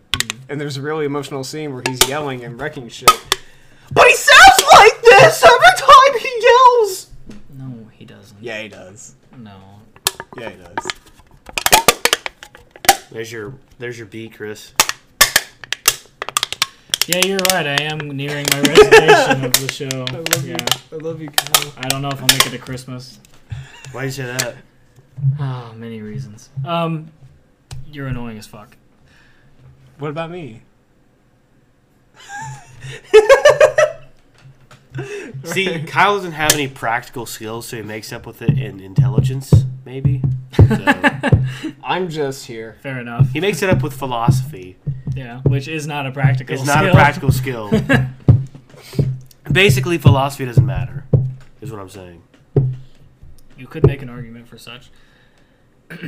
[0.49, 3.11] and there's a really emotional scene where he's yelling and wrecking shit.
[3.93, 7.11] But he sounds like this every time he yells!
[7.57, 8.43] No, he doesn't.
[8.43, 9.15] Yeah, he does.
[9.37, 9.57] No.
[10.39, 10.89] Yeah, he does.
[13.11, 14.73] There's your there's your B, Chris.
[17.09, 17.67] Yeah, you're right.
[17.67, 19.89] I am nearing my resignation of the show.
[19.89, 20.57] I love yeah.
[20.59, 20.67] you.
[20.93, 21.73] I love you, Kyle.
[21.77, 23.19] I don't know if I'll make it to Christmas.
[23.91, 24.57] Why'd you say that?
[25.39, 26.49] Ah, many reasons.
[26.65, 27.11] Um,
[27.91, 28.77] you're annoying as fuck.
[29.99, 30.63] What about me?
[35.45, 39.53] See, Kyle doesn't have any practical skills, so he makes up with it in intelligence,
[39.85, 40.23] maybe.
[40.57, 40.65] So,
[41.85, 42.77] I'm just here.
[42.83, 43.31] Fair enough.
[43.31, 44.77] he makes it up with philosophy.
[45.15, 46.55] Yeah, which is not a practical.
[46.55, 47.71] It's not a practical skill.
[49.53, 51.05] Basically, philosophy doesn't matter,
[51.61, 52.23] is what I'm saying.
[53.59, 54.91] You could make an argument for such.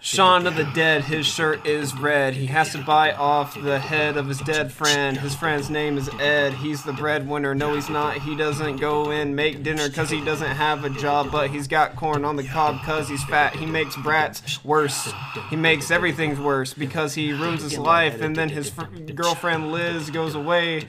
[0.00, 2.34] Shaun of the Dead, his shirt is red.
[2.34, 5.18] He has to buy off the head of his dead friend.
[5.18, 6.54] His friend's name is Ed.
[6.54, 7.54] He's the breadwinner.
[7.54, 8.18] No, he's not.
[8.18, 11.96] He doesn't go in make dinner because he doesn't have a job, but he's got
[11.96, 13.56] corn on the cob because he's fat.
[13.56, 15.12] He makes brats worse.
[15.50, 18.84] He makes everything worse because he ruins his life, and then his fr-
[19.14, 20.86] girlfriend Liz goes away.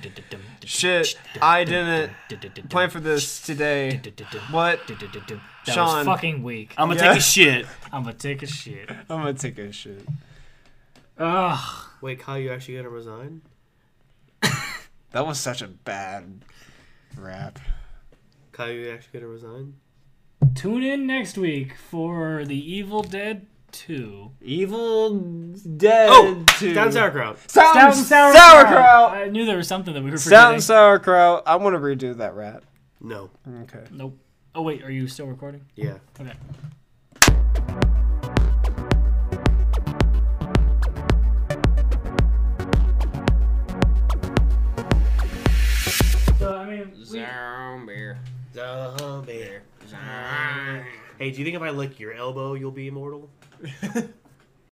[0.64, 2.12] Shit, I didn't
[2.70, 4.00] plan for this today.
[4.52, 4.80] What?
[4.88, 5.98] That Shaun.
[5.98, 6.74] was fucking weak.
[6.78, 7.10] I'm gonna Yeah.
[7.10, 7.66] take a shit.
[7.92, 8.90] I'm gonna take a shit.
[8.90, 10.08] I'm gonna take a shit.
[11.18, 11.86] Ugh.
[12.02, 13.42] Wait, Kyle, you actually gonna resign?
[15.12, 16.42] That was such a bad
[17.18, 17.60] rap.
[18.52, 19.74] Kyle, you actually gonna resign?
[20.56, 24.32] Tune in next week for the Evil Dead 2.
[24.42, 25.16] Evil
[25.78, 26.10] Dead.
[26.12, 26.74] Oh, 2.
[26.74, 27.38] down sauerkraut.
[27.50, 29.12] Stout and Stout sauerkraut.
[29.14, 30.54] I knew there was something that we were Stout forgetting.
[30.56, 31.44] and sauerkraut.
[31.46, 32.64] I want to redo that rap.
[33.00, 33.30] No.
[33.64, 33.84] Okay.
[33.92, 34.18] Nope.
[34.54, 35.62] Oh wait, are you still recording?
[35.76, 35.98] Yeah.
[36.20, 36.34] Okay.
[46.40, 48.14] So I mean, we, Zombie.
[48.54, 49.60] Zombie.
[51.18, 53.30] Hey, do you think if I lick your elbow, you'll be immortal?